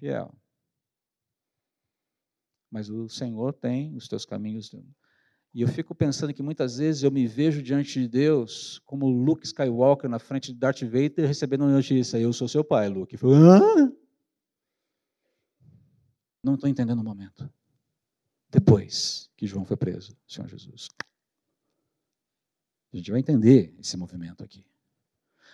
fiel 0.00 0.34
mas 2.70 2.90
o 2.90 3.08
Senhor 3.08 3.52
tem 3.52 3.96
os 3.96 4.06
teus 4.08 4.26
caminhos. 4.26 4.70
E 5.54 5.62
eu 5.62 5.68
fico 5.68 5.94
pensando 5.94 6.34
que 6.34 6.42
muitas 6.42 6.76
vezes 6.76 7.02
eu 7.02 7.10
me 7.10 7.26
vejo 7.26 7.62
diante 7.62 8.00
de 8.00 8.06
Deus 8.06 8.82
como 8.84 9.08
Luke 9.08 9.46
Skywalker 9.46 10.10
na 10.10 10.18
frente 10.18 10.52
de 10.52 10.58
Darth 10.58 10.82
Vader 10.82 11.26
recebendo 11.26 11.64
a 11.64 11.68
notícia: 11.68 12.18
Eu 12.18 12.32
sou 12.32 12.46
seu 12.46 12.62
pai, 12.62 12.88
Luke. 12.90 13.16
Eu 13.22 13.34
ah? 13.34 13.90
Não 16.46 16.54
estou 16.54 16.70
entendendo 16.70 17.00
o 17.00 17.04
momento. 17.04 17.50
Depois 18.48 19.28
que 19.36 19.48
João 19.48 19.64
foi 19.64 19.76
preso, 19.76 20.16
Senhor 20.28 20.48
Jesus. 20.48 20.88
A 22.94 22.96
gente 22.96 23.10
vai 23.10 23.18
entender 23.18 23.74
esse 23.80 23.96
movimento 23.96 24.44
aqui. 24.44 24.64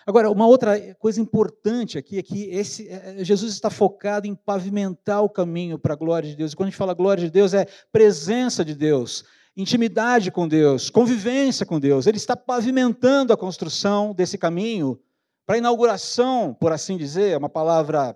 Agora, 0.05 0.29
uma 0.29 0.45
outra 0.45 0.93
coisa 0.95 1.19
importante 1.19 1.97
aqui 1.97 2.19
é 2.19 2.21
que 2.21 2.43
esse, 2.43 2.87
é, 2.89 3.21
é, 3.21 3.23
Jesus 3.25 3.53
está 3.53 3.71
focado 3.71 4.27
em 4.27 4.35
pavimentar 4.35 5.23
o 5.23 5.29
caminho 5.29 5.79
para 5.79 5.93
a 5.93 5.97
glória 5.97 6.29
de 6.29 6.35
Deus. 6.35 6.51
E 6.51 6.55
quando 6.55 6.67
a 6.67 6.69
gente 6.69 6.77
fala 6.77 6.93
glória 6.93 7.23
de 7.23 7.31
Deus, 7.31 7.55
é 7.55 7.65
presença 7.91 8.63
de 8.63 8.75
Deus, 8.75 9.25
intimidade 9.57 10.29
com 10.29 10.47
Deus, 10.47 10.91
convivência 10.91 11.65
com 11.65 11.79
Deus. 11.79 12.05
Ele 12.05 12.17
está 12.17 12.37
pavimentando 12.37 13.33
a 13.33 13.37
construção 13.37 14.13
desse 14.13 14.37
caminho 14.37 15.01
para 15.43 15.55
a 15.55 15.57
inauguração, 15.57 16.53
por 16.53 16.71
assim 16.71 16.97
dizer, 16.97 17.31
é 17.31 17.37
uma 17.37 17.49
palavra 17.49 18.15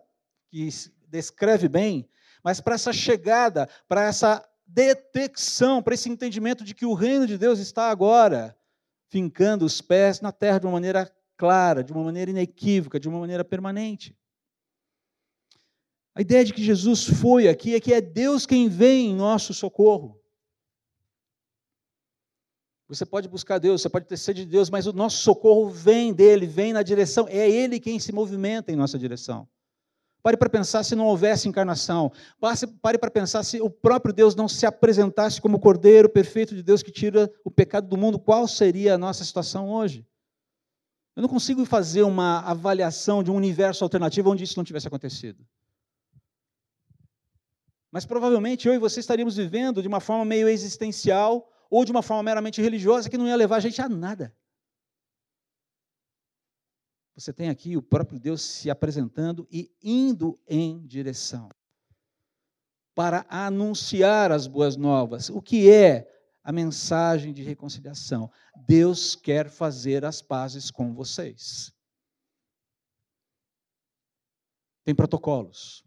que 0.51 0.69
descreve 1.09 1.67
bem, 1.67 2.07
mas 2.47 2.61
para 2.61 2.75
essa 2.75 2.93
chegada, 2.93 3.67
para 3.89 4.05
essa 4.05 4.41
detecção, 4.65 5.83
para 5.83 5.93
esse 5.93 6.07
entendimento 6.07 6.63
de 6.63 6.73
que 6.73 6.85
o 6.85 6.93
reino 6.93 7.27
de 7.27 7.37
Deus 7.37 7.59
está 7.59 7.89
agora 7.89 8.57
fincando 9.09 9.65
os 9.65 9.81
pés 9.81 10.21
na 10.21 10.31
terra 10.31 10.57
de 10.57 10.65
uma 10.65 10.71
maneira 10.71 11.13
clara, 11.35 11.83
de 11.83 11.91
uma 11.91 12.05
maneira 12.05 12.31
inequívoca, 12.31 13.01
de 13.01 13.09
uma 13.09 13.19
maneira 13.19 13.43
permanente. 13.43 14.17
A 16.15 16.21
ideia 16.21 16.45
de 16.45 16.53
que 16.53 16.63
Jesus 16.63 17.03
foi 17.03 17.49
aqui 17.49 17.75
é 17.75 17.81
que 17.81 17.91
é 17.91 17.99
Deus 17.99 18.45
quem 18.45 18.69
vem 18.69 19.07
em 19.07 19.13
nosso 19.13 19.53
socorro. 19.53 20.17
Você 22.87 23.05
pode 23.05 23.27
buscar 23.27 23.59
Deus, 23.59 23.81
você 23.81 23.89
pode 23.89 24.05
ter 24.05 24.15
sede 24.15 24.45
de 24.45 24.51
Deus, 24.51 24.69
mas 24.69 24.87
o 24.87 24.93
nosso 24.93 25.17
socorro 25.17 25.69
vem 25.69 26.13
dele, 26.13 26.47
vem 26.47 26.71
na 26.71 26.81
direção, 26.81 27.27
é 27.27 27.51
Ele 27.51 27.77
quem 27.77 27.99
se 27.99 28.13
movimenta 28.13 28.71
em 28.71 28.77
nossa 28.77 28.97
direção. 28.97 29.49
Pare 30.23 30.35
para 30.35 30.49
pensar 30.49 30.83
se 30.83 30.95
não 30.95 31.05
houvesse 31.05 31.47
encarnação. 31.47 32.11
Pare 32.81 32.97
para 32.97 33.11
pensar 33.11 33.43
se 33.43 33.61
o 33.61 33.69
próprio 33.69 34.13
Deus 34.13 34.35
não 34.35 34.47
se 34.47 34.65
apresentasse 34.65 35.41
como 35.41 35.57
o 35.57 35.59
Cordeiro 35.59 36.09
perfeito 36.09 36.53
de 36.53 36.61
Deus 36.61 36.83
que 36.83 36.91
tira 36.91 37.31
o 37.45 37.51
pecado 37.51 37.87
do 37.87 37.97
mundo. 37.97 38.19
Qual 38.19 38.47
seria 38.47 38.95
a 38.95 38.97
nossa 38.97 39.23
situação 39.23 39.69
hoje? 39.69 40.05
Eu 41.15 41.21
não 41.21 41.29
consigo 41.29 41.65
fazer 41.65 42.03
uma 42.03 42.41
avaliação 42.41 43.23
de 43.23 43.31
um 43.31 43.35
universo 43.35 43.83
alternativo 43.83 44.29
onde 44.29 44.43
isso 44.43 44.57
não 44.57 44.63
tivesse 44.63 44.87
acontecido. 44.87 45.43
Mas 47.91 48.05
provavelmente 48.05 48.67
eu 48.67 48.73
e 48.73 48.77
você 48.77 48.99
estaríamos 48.99 49.37
vivendo 49.37 49.81
de 49.81 49.87
uma 49.87 49.99
forma 49.99 50.25
meio 50.25 50.49
existencial 50.49 51.49
ou 51.69 51.85
de 51.85 51.91
uma 51.91 52.03
forma 52.03 52.21
meramente 52.21 52.61
religiosa 52.61 53.09
que 53.09 53.17
não 53.17 53.27
ia 53.27 53.35
levar 53.35 53.55
a 53.55 53.61
gente 53.61 53.81
a 53.81 53.87
nada. 53.89 54.35
Você 57.17 57.33
tem 57.33 57.49
aqui 57.49 57.75
o 57.75 57.81
próprio 57.81 58.19
Deus 58.19 58.43
se 58.43 58.69
apresentando 58.69 59.47
e 59.51 59.75
indo 59.81 60.39
em 60.47 60.85
direção 60.85 61.49
para 62.93 63.25
anunciar 63.27 64.31
as 64.31 64.45
boas 64.45 64.75
novas. 64.75 65.27
O 65.27 65.41
que 65.41 65.67
é 65.71 66.07
a 66.43 66.51
mensagem 66.51 67.33
de 67.33 67.41
reconciliação? 67.41 68.31
Deus 68.67 69.15
quer 69.15 69.49
fazer 69.49 70.05
as 70.05 70.21
pazes 70.21 70.69
com 70.69 70.93
vocês. 70.93 71.73
Tem 74.85 74.93
protocolos, 74.93 75.83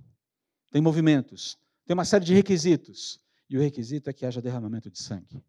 tem 0.72 0.82
movimentos, 0.82 1.56
tem 1.86 1.94
uma 1.94 2.04
série 2.04 2.24
de 2.24 2.34
requisitos. 2.34 3.20
E 3.48 3.56
o 3.56 3.60
requisito 3.60 4.10
é 4.10 4.12
que 4.12 4.26
haja 4.26 4.42
derramamento 4.42 4.90
de 4.90 5.00
sangue. 5.00 5.44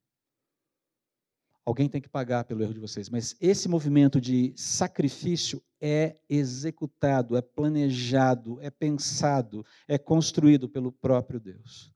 Alguém 1.63 1.87
tem 1.87 2.01
que 2.01 2.09
pagar 2.09 2.43
pelo 2.43 2.63
erro 2.63 2.73
de 2.73 2.79
vocês, 2.79 3.09
mas 3.09 3.35
esse 3.39 3.69
movimento 3.69 4.19
de 4.19 4.53
sacrifício 4.57 5.63
é 5.79 6.17
executado, 6.27 7.37
é 7.37 7.41
planejado, 7.41 8.59
é 8.61 8.69
pensado, 8.69 9.63
é 9.87 9.97
construído 9.97 10.67
pelo 10.67 10.91
próprio 10.91 11.39
Deus 11.39 11.93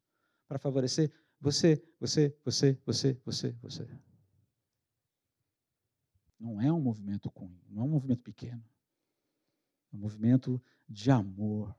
para 0.47 0.59
favorecer 0.59 1.11
você, 1.39 1.81
você, 1.99 2.35
você, 2.43 2.79
você, 2.85 3.21
você, 3.23 3.51
você. 3.61 3.87
Não 6.39 6.61
é 6.61 6.71
um 6.71 6.81
movimento 6.81 7.29
ruim, 7.29 7.61
não 7.69 7.83
é 7.83 7.85
um 7.85 7.89
movimento 7.89 8.23
pequeno. 8.23 8.63
É 9.91 9.95
um 9.95 9.99
movimento 9.99 10.61
de 10.89 11.11
amor. 11.11 11.75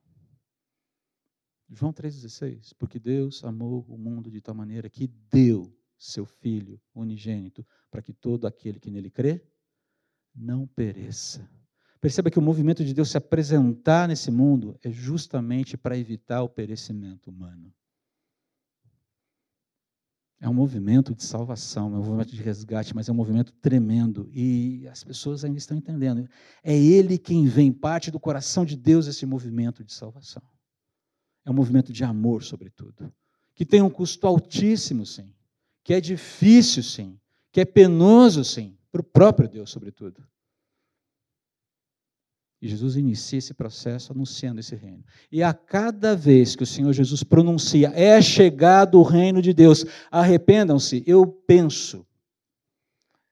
João 1.69 1.93
3,16, 1.93 2.75
porque 2.79 2.99
Deus 2.99 3.43
amou 3.43 3.85
o 3.89 3.99
mundo 3.99 4.31
de 4.31 4.41
tal 4.41 4.55
maneira 4.55 4.89
que 4.89 5.09
deu 5.09 5.76
seu 5.99 6.27
Filho 6.27 6.81
unigênito, 6.95 7.67
para 7.91 8.03
que 8.03 8.13
todo 8.13 8.47
aquele 8.47 8.79
que 8.79 8.91
nele 8.91 9.11
crê 9.11 9.43
não 10.35 10.67
pereça. 10.67 11.49
Perceba 12.01 12.31
que 12.31 12.39
o 12.39 12.43
movimento 12.43 12.85
de 12.85 12.93
Deus 12.93 13.11
se 13.11 13.17
apresentar 13.17 14.07
nesse 14.07 14.31
mundo 14.31 14.79
é 14.83 14.91
justamente 14.91 15.77
para 15.77 15.97
evitar 15.97 16.43
o 16.43 16.49
perecimento 16.49 17.31
humano. 17.31 17.73
É 20.39 20.47
um 20.47 20.55
movimento 20.55 21.15
de 21.15 21.25
salvação, 21.25 21.87
é 21.87 21.99
um 21.99 22.05
movimento 22.05 22.37
de 22.37 22.43
resgate, 22.43 22.95
mas 22.95 23.09
é 23.09 23.13
um 23.13 23.15
movimento 23.15 23.53
tremendo 23.55 24.29
e 24.31 24.87
as 24.89 25.03
pessoas 25.03 25.43
ainda 25.43 25.57
estão 25.57 25.75
entendendo. 25.75 26.29
É 26.63 26.77
Ele 26.77 27.17
quem 27.17 27.47
vem, 27.47 27.73
parte 27.73 28.11
do 28.11 28.21
coração 28.21 28.67
de 28.67 28.77
Deus 28.77 29.07
esse 29.07 29.25
movimento 29.25 29.83
de 29.83 29.95
salvação. 29.95 30.43
É 31.47 31.51
um 31.51 31.55
movimento 31.55 31.91
de 31.91 32.05
amor, 32.05 32.43
sobretudo, 32.43 33.11
que 33.55 33.65
tem 33.65 33.81
um 33.81 33.89
custo 33.89 34.27
altíssimo, 34.27 35.07
sim 35.07 35.36
que 35.87 35.95
é 35.95 36.01
difícil, 36.01 36.83
sim, 36.83 37.17
que 37.53 37.61
é 37.61 37.65
penoso, 37.65 38.43
sim, 38.43 38.77
para 38.91 39.01
o 39.01 39.05
próprio 39.05 39.49
Deus, 39.49 39.71
sobretudo. 39.71 40.21
E 42.61 42.67
Jesus 42.67 42.97
inicia 42.97 43.39
esse 43.39 43.55
processo 43.55 44.13
anunciando 44.13 44.59
esse 44.59 44.75
reino. 44.75 45.05
E 45.31 45.45
a 45.45 45.55
cada 45.55 46.17
vez 46.17 46.57
que 46.57 46.65
o 46.65 46.67
Senhor 46.67 46.93
Jesus 46.93 47.23
pronuncia, 47.23 47.93
é 47.95 48.21
chegado 48.21 48.99
o 48.99 49.05
reino 49.05 49.41
de 49.41 49.55
Deus, 49.55 49.85
arrependam-se, 50.11 51.05
eu 51.07 51.25
penso 51.25 52.05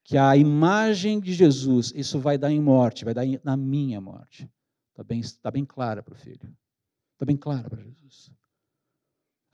que 0.04 0.16
a 0.16 0.36
imagem 0.36 1.18
de 1.18 1.34
Jesus, 1.34 1.92
isso 1.92 2.20
vai 2.20 2.38
dar 2.38 2.52
em 2.52 2.60
morte, 2.60 3.04
vai 3.04 3.14
dar 3.14 3.24
na 3.42 3.56
minha 3.56 4.00
morte. 4.00 4.48
Está 4.90 5.02
bem, 5.02 5.20
tá 5.42 5.50
bem 5.50 5.64
clara 5.64 6.04
para 6.04 6.14
o 6.14 6.16
filho. 6.16 6.56
Está 7.14 7.26
bem 7.26 7.36
clara 7.36 7.68
para 7.68 7.82
Jesus. 7.82 8.30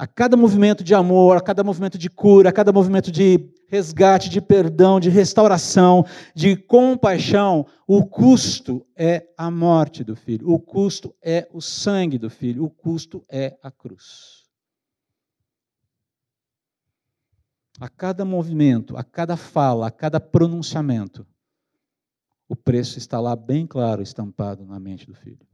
A 0.00 0.06
cada 0.06 0.34
movimento 0.34 0.82
de 0.82 0.94
amor, 0.94 1.36
a 1.36 1.42
cada 1.42 1.62
movimento 1.62 1.98
de 1.98 2.08
cura, 2.08 2.48
a 2.48 2.52
cada 2.52 2.72
movimento 2.72 3.12
de 3.12 3.52
resgate, 3.68 4.30
de 4.30 4.40
perdão, 4.40 4.98
de 4.98 5.10
restauração, 5.10 6.06
de 6.34 6.56
compaixão, 6.56 7.66
o 7.86 8.06
custo 8.06 8.86
é 8.96 9.28
a 9.36 9.50
morte 9.50 10.02
do 10.02 10.16
filho, 10.16 10.48
o 10.48 10.58
custo 10.58 11.14
é 11.20 11.46
o 11.52 11.60
sangue 11.60 12.16
do 12.16 12.30
filho, 12.30 12.64
o 12.64 12.70
custo 12.70 13.22
é 13.28 13.58
a 13.62 13.70
cruz. 13.70 14.46
A 17.78 17.90
cada 17.90 18.24
movimento, 18.24 18.96
a 18.96 19.04
cada 19.04 19.36
fala, 19.36 19.88
a 19.88 19.90
cada 19.90 20.18
pronunciamento, 20.18 21.26
o 22.48 22.56
preço 22.56 22.96
está 22.96 23.20
lá 23.20 23.36
bem 23.36 23.66
claro, 23.66 24.00
estampado 24.00 24.64
na 24.64 24.80
mente 24.80 25.06
do 25.06 25.12
filho. 25.12 25.46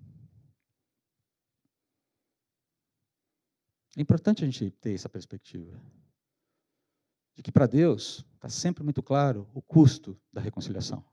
É 3.96 4.02
importante 4.02 4.44
a 4.44 4.46
gente 4.46 4.70
ter 4.70 4.92
essa 4.92 5.08
perspectiva. 5.08 5.80
De 7.34 7.42
que 7.42 7.50
para 7.50 7.66
Deus 7.66 8.24
está 8.34 8.48
sempre 8.48 8.84
muito 8.84 9.02
claro 9.02 9.48
o 9.54 9.62
custo 9.62 10.18
da 10.32 10.40
reconciliação. 10.40 11.04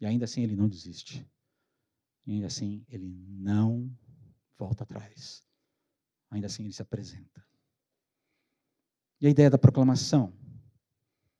E 0.00 0.06
ainda 0.06 0.24
assim 0.24 0.42
ele 0.42 0.56
não 0.56 0.68
desiste. 0.68 1.26
E 2.26 2.32
ainda 2.32 2.48
assim 2.48 2.84
ele 2.88 3.06
não 3.28 3.90
volta 4.58 4.82
atrás. 4.82 5.42
Ainda 6.30 6.46
assim 6.46 6.64
ele 6.64 6.72
se 6.72 6.82
apresenta. 6.82 7.44
E 9.20 9.26
a 9.26 9.30
ideia 9.30 9.50
da 9.50 9.58
proclamação. 9.58 10.32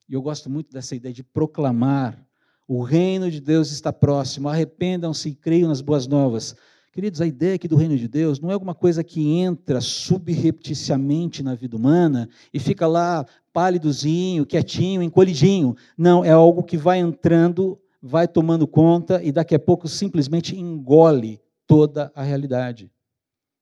E 0.07 0.13
eu 0.13 0.21
gosto 0.21 0.49
muito 0.49 0.71
dessa 0.71 0.95
ideia 0.95 1.13
de 1.13 1.23
proclamar 1.23 2.27
o 2.67 2.83
reino 2.83 3.29
de 3.29 3.41
Deus 3.41 3.69
está 3.71 3.91
próximo, 3.91 4.47
arrependam-se 4.47 5.27
e 5.29 5.35
creiam 5.35 5.67
nas 5.67 5.81
boas 5.81 6.07
novas. 6.07 6.55
Queridos, 6.91 7.21
a 7.21 7.25
ideia 7.25 7.55
aqui 7.55 7.69
do 7.69 7.77
reino 7.77 7.97
de 7.97 8.05
Deus 8.05 8.41
não 8.41 8.49
é 8.51 8.53
alguma 8.53 8.75
coisa 8.75 9.01
que 9.01 9.25
entra 9.37 9.79
subrepticiamente 9.79 11.41
na 11.41 11.55
vida 11.55 11.77
humana 11.77 12.27
e 12.53 12.59
fica 12.59 12.85
lá 12.85 13.25
pálidozinho, 13.53 14.45
quietinho, 14.45 15.01
encolhidinho. 15.01 15.73
Não, 15.97 16.23
é 16.25 16.31
algo 16.31 16.63
que 16.63 16.75
vai 16.75 16.99
entrando, 16.99 17.79
vai 18.01 18.27
tomando 18.27 18.67
conta 18.67 19.23
e 19.23 19.31
daqui 19.31 19.55
a 19.55 19.59
pouco 19.59 19.87
simplesmente 19.87 20.53
engole 20.53 21.39
toda 21.65 22.11
a 22.13 22.23
realidade. 22.23 22.91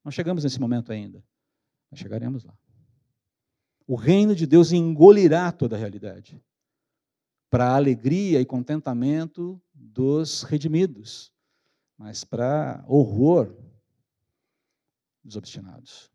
Não 0.03 0.11
chegamos 0.11 0.43
nesse 0.43 0.59
momento 0.59 0.91
ainda, 0.91 1.23
mas 1.91 1.99
chegaremos 1.99 2.43
lá. 2.43 2.53
O 3.85 3.93
reino 3.93 4.33
de 4.33 4.47
Deus 4.47 4.71
engolirá 4.71 5.51
toda 5.51 5.75
a 5.75 5.79
realidade 5.79 6.41
para 7.47 7.67
a 7.67 7.75
alegria 7.75 8.41
e 8.41 8.45
contentamento 8.45 9.61
dos 9.71 10.41
redimidos 10.41 11.31
mas 11.99 12.23
para 12.23 12.81
horror 12.87 13.53
dos 15.21 15.35
obstinados. 15.35 16.09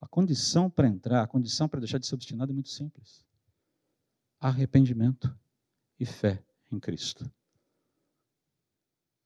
A 0.00 0.06
condição 0.06 0.70
para 0.70 0.86
entrar, 0.86 1.20
a 1.20 1.26
condição 1.26 1.68
para 1.68 1.80
deixar 1.80 1.98
de 1.98 2.06
ser 2.06 2.14
obstinado 2.14 2.52
é 2.52 2.54
muito 2.54 2.68
simples: 2.68 3.26
arrependimento 4.38 5.36
e 5.98 6.06
fé 6.06 6.44
em 6.70 6.78
Cristo. 6.78 7.28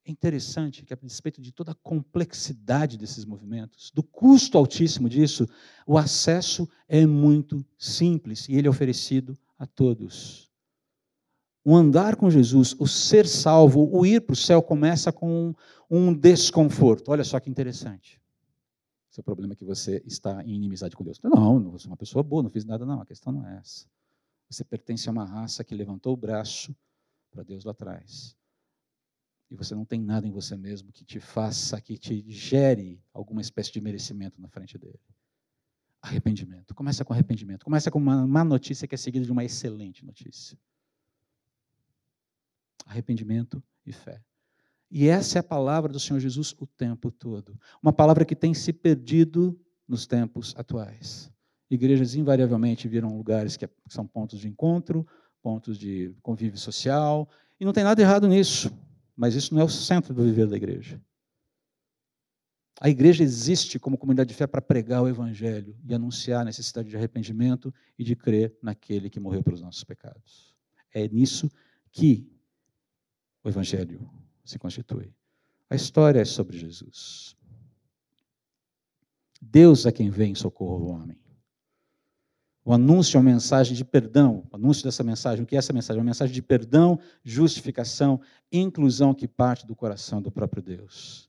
É 0.07 0.11
interessante 0.11 0.87
que, 0.87 0.95
a 0.95 0.99
respeito 1.01 1.43
de 1.43 1.53
toda 1.53 1.73
a 1.73 1.77
complexidade 1.83 2.97
desses 2.97 3.27
movimentos, 3.27 3.91
do 3.91 4.03
custo 4.03 4.57
altíssimo 4.57 5.07
disso, 5.07 5.47
o 5.87 5.99
acesso 5.99 6.67
é 6.89 7.05
muito 7.05 7.65
simples 7.79 8.49
e 8.49 8.55
ele 8.55 8.67
é 8.67 8.71
oferecido 8.71 9.39
a 9.59 9.67
todos. 9.67 10.50
O 11.71 11.77
andar 11.77 12.17
com 12.17 12.29
Jesus, 12.29 12.75
o 12.81 12.87
ser 12.89 13.29
salvo, 13.29 13.89
o 13.97 14.05
ir 14.05 14.23
para 14.23 14.33
o 14.33 14.37
céu 14.37 14.61
começa 14.61 15.13
com 15.13 15.55
um 15.89 16.13
desconforto. 16.13 17.13
Olha 17.13 17.23
só 17.23 17.39
que 17.39 17.49
interessante. 17.49 18.21
Seu 19.09 19.23
problema 19.23 19.53
é 19.53 19.57
que 19.57 19.65
você 19.65 20.03
está 20.05 20.43
em 20.43 20.53
inimizade 20.53 20.97
com 20.97 21.05
Deus. 21.05 21.21
Não, 21.23 21.61
não 21.61 21.79
sou 21.79 21.93
uma 21.93 21.97
pessoa 21.97 22.25
boa, 22.25 22.43
não 22.43 22.51
fiz 22.51 22.65
nada, 22.65 22.85
não. 22.85 23.01
A 23.01 23.07
questão 23.07 23.33
não 23.33 23.47
é 23.47 23.57
essa. 23.59 23.87
Você 24.49 24.65
pertence 24.65 25.09
a 25.09 25.13
uma 25.13 25.25
raça 25.25 25.63
que 25.63 25.73
levantou 25.73 26.13
o 26.13 26.17
braço 26.17 26.75
para 27.31 27.45
Deus 27.45 27.65
lá 27.65 27.71
atrás. 27.71 28.37
E 29.49 29.55
você 29.55 29.73
não 29.73 29.85
tem 29.85 30.01
nada 30.01 30.27
em 30.27 30.33
você 30.33 30.57
mesmo 30.57 30.91
que 30.91 31.05
te 31.05 31.21
faça, 31.21 31.81
que 31.81 31.97
te 31.97 32.25
gere 32.29 33.01
alguma 33.15 33.41
espécie 33.41 33.71
de 33.71 33.81
merecimento 33.81 34.43
na 34.43 34.49
frente 34.49 34.77
dele. 34.77 34.99
Arrependimento. 36.03 36.75
Começa 36.75 37.05
com 37.05 37.13
arrependimento. 37.13 37.65
Começa 37.65 37.93
com 37.93 37.99
uma 38.01 38.27
má 38.27 38.43
notícia 38.43 38.89
que 38.89 38.97
é 38.97 38.99
seguida 38.99 39.25
de 39.25 39.31
uma 39.31 39.45
excelente 39.45 40.05
notícia 40.05 40.59
arrependimento 42.91 43.63
e 43.87 43.93
fé. 43.93 44.21
E 44.91 45.07
essa 45.07 45.39
é 45.39 45.41
a 45.41 45.45
palavra 45.45 45.93
do 45.93 46.01
Senhor 46.01 46.19
Jesus 46.19 46.53
o 46.59 46.67
tempo 46.67 47.11
todo. 47.11 47.57
Uma 47.81 47.93
palavra 47.93 48.25
que 48.25 48.35
tem 48.35 48.53
se 48.53 48.73
perdido 48.73 49.59
nos 49.87 50.07
tempos 50.07 50.53
atuais. 50.57 51.31
Igrejas 51.71 52.17
invariavelmente 52.17 52.89
viram 52.89 53.17
lugares 53.17 53.57
que 53.57 53.69
são 53.89 54.05
pontos 54.05 54.41
de 54.41 54.49
encontro, 54.49 55.07
pontos 55.41 55.79
de 55.79 56.13
convívio 56.21 56.59
social, 56.59 57.29
e 57.61 57.65
não 57.65 57.73
tem 57.73 57.85
nada 57.85 58.03
errado 58.03 58.27
nisso, 58.27 58.77
mas 59.17 59.37
isso 59.37 59.55
não 59.55 59.61
é 59.61 59.65
o 59.65 59.69
centro 59.69 60.13
do 60.13 60.25
viver 60.25 60.49
da 60.49 60.57
igreja. 60.57 61.01
A 62.81 62.89
igreja 62.89 63.23
existe 63.23 63.79
como 63.79 63.97
comunidade 63.97 64.31
de 64.31 64.35
fé 64.35 64.47
para 64.47 64.63
pregar 64.63 65.03
o 65.03 65.09
evangelho 65.09 65.77
e 65.85 65.95
anunciar 65.95 66.41
a 66.41 66.45
necessidade 66.45 66.89
de 66.89 66.97
arrependimento 66.97 67.73
e 67.97 68.03
de 68.03 68.17
crer 68.17 68.57
naquele 68.61 69.09
que 69.09 69.21
morreu 69.21 69.43
pelos 69.43 69.61
nossos 69.61 69.85
pecados. 69.85 70.57
É 70.93 71.07
nisso 71.07 71.49
que 71.93 72.27
o 73.43 73.49
evangelho 73.49 74.09
se 74.45 74.59
constitui. 74.59 75.13
A 75.69 75.75
história 75.75 76.21
é 76.21 76.25
sobre 76.25 76.59
Jesus. 76.59 77.37
Deus 79.41 79.87
é 79.87 79.93
quem 79.93 80.11
vem 80.11 80.33
em 80.33 80.35
socorro 80.35 80.79
do 80.79 80.87
homem. 80.89 81.19
O 82.63 82.75
anúncio 82.75 83.17
é 83.17 83.21
uma 83.21 83.31
mensagem 83.31 83.75
de 83.75 83.85
perdão. 83.85 84.47
O 84.51 84.57
anúncio 84.57 84.85
dessa 84.85 85.03
mensagem, 85.03 85.43
o 85.43 85.47
que 85.47 85.57
é 85.57 85.59
essa 85.59 85.73
mensagem? 85.73 85.99
É 85.99 86.03
uma 86.03 86.11
mensagem 86.11 86.35
de 86.35 86.43
perdão, 86.43 86.99
justificação, 87.25 88.21
inclusão 88.53 89.15
que 89.15 89.27
parte 89.27 89.67
do 89.67 89.75
coração 89.75 90.21
do 90.21 90.31
próprio 90.31 90.63
Deus. 90.63 91.29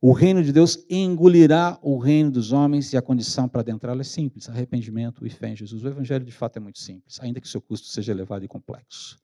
O 0.00 0.12
reino 0.12 0.42
de 0.42 0.52
Deus 0.52 0.84
engolirá 0.90 1.78
o 1.82 1.98
reino 1.98 2.30
dos 2.30 2.50
homens 2.50 2.92
e 2.92 2.96
a 2.96 3.02
condição 3.02 3.48
para 3.48 3.60
adentrá-lo 3.60 4.00
é 4.00 4.04
simples: 4.04 4.48
arrependimento 4.48 5.24
e 5.26 5.30
fé 5.30 5.50
em 5.50 5.56
Jesus. 5.56 5.84
O 5.84 5.88
evangelho 5.88 6.24
de 6.24 6.32
fato 6.32 6.56
é 6.56 6.60
muito 6.60 6.80
simples, 6.80 7.20
ainda 7.20 7.40
que 7.40 7.48
seu 7.48 7.60
custo 7.60 7.86
seja 7.86 8.10
elevado 8.10 8.44
e 8.44 8.48
complexo. 8.48 9.20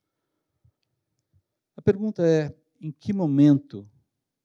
A 1.79 1.81
pergunta 1.81 2.27
é: 2.27 2.53
em 2.81 2.91
que 2.91 3.13
momento 3.13 3.89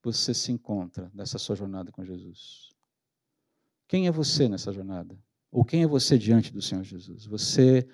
você 0.00 0.32
se 0.32 0.52
encontra 0.52 1.10
nessa 1.12 1.36
sua 1.36 1.56
jornada 1.56 1.90
com 1.90 2.04
Jesus? 2.04 2.70
Quem 3.88 4.06
é 4.06 4.12
você 4.12 4.48
nessa 4.48 4.72
jornada? 4.72 5.18
Ou 5.50 5.64
quem 5.64 5.82
é 5.82 5.86
você 5.86 6.16
diante 6.16 6.52
do 6.52 6.62
Senhor 6.62 6.84
Jesus? 6.84 7.26
Você 7.26 7.88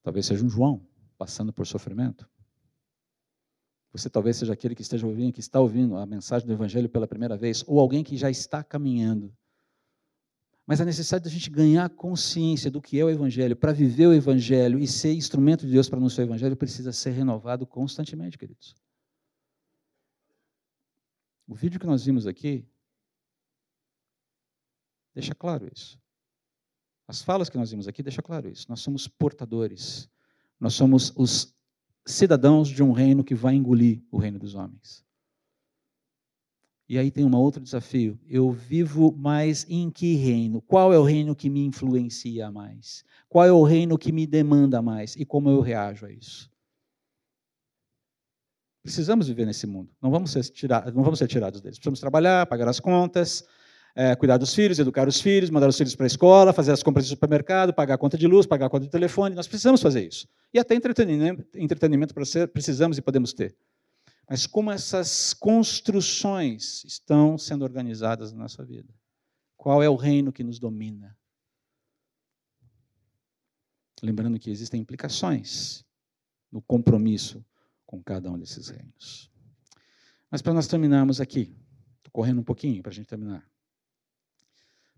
talvez 0.00 0.26
seja 0.26 0.44
um 0.44 0.48
João 0.48 0.80
passando 1.18 1.52
por 1.52 1.66
sofrimento. 1.66 2.30
Você 3.92 4.08
talvez 4.08 4.36
seja 4.36 4.52
aquele 4.52 4.76
que 4.76 4.82
esteja 4.82 5.08
ouvindo, 5.08 5.32
que 5.32 5.40
está 5.40 5.58
ouvindo 5.58 5.96
a 5.96 6.06
mensagem 6.06 6.46
do 6.46 6.52
Evangelho 6.52 6.88
pela 6.88 7.08
primeira 7.08 7.36
vez, 7.36 7.64
ou 7.66 7.80
alguém 7.80 8.04
que 8.04 8.16
já 8.16 8.30
está 8.30 8.62
caminhando. 8.62 9.36
Mas 10.64 10.80
a 10.80 10.84
necessidade 10.84 11.24
da 11.24 11.30
gente 11.30 11.50
ganhar 11.50 11.90
consciência 11.90 12.70
do 12.70 12.80
que 12.80 12.98
é 12.98 13.04
o 13.04 13.10
Evangelho, 13.10 13.56
para 13.56 13.72
viver 13.72 14.06
o 14.06 14.14
Evangelho 14.14 14.78
e 14.78 14.86
ser 14.86 15.14
instrumento 15.14 15.66
de 15.66 15.72
Deus 15.72 15.88
para 15.88 15.98
anunciar 15.98 16.24
o 16.24 16.30
Evangelho, 16.30 16.56
precisa 16.56 16.92
ser 16.92 17.10
renovado 17.10 17.66
constantemente, 17.66 18.38
queridos. 18.38 18.83
O 21.46 21.54
vídeo 21.54 21.78
que 21.78 21.86
nós 21.86 22.04
vimos 22.04 22.26
aqui 22.26 22.66
deixa 25.14 25.34
claro 25.34 25.70
isso. 25.72 25.98
As 27.06 27.22
falas 27.22 27.50
que 27.50 27.58
nós 27.58 27.70
vimos 27.70 27.86
aqui 27.86 28.02
deixa 28.02 28.22
claro 28.22 28.48
isso. 28.48 28.66
Nós 28.68 28.80
somos 28.80 29.06
portadores. 29.06 30.08
Nós 30.58 30.74
somos 30.74 31.12
os 31.16 31.54
cidadãos 32.06 32.68
de 32.68 32.82
um 32.82 32.92
reino 32.92 33.22
que 33.22 33.34
vai 33.34 33.54
engolir 33.54 34.02
o 34.10 34.18
reino 34.18 34.38
dos 34.38 34.54
homens. 34.54 35.04
E 36.88 36.98
aí 36.98 37.10
tem 37.10 37.24
um 37.24 37.34
outro 37.34 37.62
desafio. 37.62 38.18
Eu 38.26 38.50
vivo 38.52 39.12
mais 39.12 39.66
em 39.68 39.90
que 39.90 40.14
reino? 40.14 40.60
Qual 40.60 40.92
é 40.92 40.98
o 40.98 41.04
reino 41.04 41.34
que 41.34 41.48
me 41.48 41.64
influencia 41.64 42.50
mais? 42.50 43.04
Qual 43.28 43.44
é 43.44 43.52
o 43.52 43.62
reino 43.62 43.98
que 43.98 44.12
me 44.12 44.26
demanda 44.26 44.82
mais? 44.82 45.16
E 45.16 45.24
como 45.24 45.48
eu 45.48 45.60
reajo 45.60 46.06
a 46.06 46.12
isso? 46.12 46.50
Precisamos 48.84 49.28
viver 49.28 49.46
nesse 49.46 49.66
mundo. 49.66 49.90
Não 50.00 50.10
vamos 50.10 50.30
ser, 50.30 50.44
tirados, 50.44 50.92
não 50.92 51.02
vamos 51.02 51.18
ser 51.18 51.26
tirados 51.26 51.62
deles. 51.62 51.78
Precisamos 51.78 52.00
trabalhar, 52.00 52.44
pagar 52.44 52.68
as 52.68 52.78
contas, 52.78 53.42
é, 53.96 54.14
cuidar 54.14 54.36
dos 54.36 54.54
filhos, 54.54 54.78
educar 54.78 55.08
os 55.08 55.22
filhos, 55.22 55.48
mandar 55.48 55.70
os 55.70 55.78
filhos 55.78 55.96
para 55.96 56.04
a 56.04 56.06
escola, 56.06 56.52
fazer 56.52 56.70
as 56.70 56.82
compras 56.82 57.06
do 57.06 57.08
supermercado, 57.08 57.72
pagar 57.72 57.94
a 57.94 57.98
conta 57.98 58.18
de 58.18 58.26
luz, 58.26 58.44
pagar 58.44 58.66
a 58.66 58.68
conta 58.68 58.84
de 58.84 58.90
telefone. 58.90 59.34
Nós 59.34 59.48
precisamos 59.48 59.80
fazer 59.80 60.06
isso. 60.06 60.28
E 60.52 60.58
até 60.58 60.74
entretenimento, 60.74 61.46
entretenimento 61.56 62.14
precisamos 62.52 62.98
e 62.98 63.00
podemos 63.00 63.32
ter. 63.32 63.56
Mas 64.28 64.46
como 64.46 64.70
essas 64.70 65.32
construções 65.32 66.84
estão 66.84 67.38
sendo 67.38 67.62
organizadas 67.62 68.32
na 68.32 68.40
nossa 68.40 68.62
vida? 68.62 68.92
Qual 69.56 69.82
é 69.82 69.88
o 69.88 69.96
reino 69.96 70.30
que 70.30 70.44
nos 70.44 70.58
domina? 70.58 71.16
Lembrando 74.02 74.38
que 74.38 74.50
existem 74.50 74.82
implicações 74.82 75.82
no 76.52 76.60
compromisso 76.60 77.42
com 77.86 78.02
cada 78.02 78.30
um 78.30 78.38
desses 78.38 78.68
reinos. 78.68 79.30
Mas 80.30 80.42
para 80.42 80.52
nós 80.52 80.66
terminarmos 80.66 81.20
aqui, 81.20 81.56
estou 81.98 82.10
correndo 82.12 82.40
um 82.40 82.44
pouquinho 82.44 82.82
para 82.82 82.90
a 82.90 82.94
gente 82.94 83.06
terminar. 83.06 83.48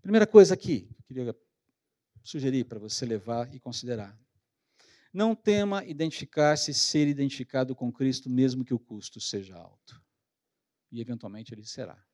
Primeira 0.01 0.25
coisa 0.25 0.53
aqui, 0.53 0.81
que 0.81 1.13
eu 1.13 1.15
queria 1.15 1.35
sugerir 2.23 2.63
para 2.65 2.79
você 2.79 3.05
levar 3.05 3.53
e 3.53 3.59
considerar. 3.59 4.17
Não 5.13 5.35
tema 5.35 5.83
identificar-se, 5.85 6.73
ser 6.73 7.07
identificado 7.07 7.75
com 7.75 7.91
Cristo, 7.91 8.29
mesmo 8.29 8.63
que 8.63 8.73
o 8.73 8.79
custo 8.79 9.19
seja 9.19 9.55
alto. 9.57 10.01
E 10.91 11.01
eventualmente 11.01 11.53
ele 11.53 11.65
será. 11.65 12.06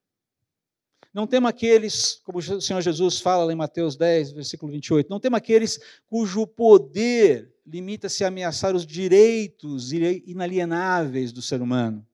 Não 1.13 1.27
tema 1.27 1.49
aqueles, 1.49 2.15
como 2.23 2.39
o 2.39 2.61
Senhor 2.61 2.81
Jesus 2.81 3.19
fala 3.19 3.53
em 3.53 3.55
Mateus 3.55 3.95
10, 3.95 4.31
versículo 4.31 4.71
28, 4.71 5.09
não 5.09 5.19
tema 5.19 5.37
aqueles 5.37 5.79
cujo 6.07 6.47
poder 6.47 7.53
limita-se 7.65 8.23
a 8.23 8.27
ameaçar 8.27 8.75
os 8.75 8.85
direitos 8.85 9.93
inalienáveis 9.93 11.31
do 11.31 11.41
ser 11.41 11.61
humano. 11.61 12.05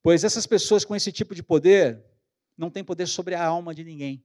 Pois 0.00 0.22
essas 0.22 0.46
pessoas 0.46 0.84
com 0.84 0.94
esse 0.94 1.10
tipo 1.10 1.34
de 1.34 1.42
poder 1.42 2.02
não 2.56 2.70
têm 2.70 2.84
poder 2.84 3.08
sobre 3.08 3.34
a 3.34 3.44
alma 3.44 3.74
de 3.74 3.82
ninguém. 3.82 4.24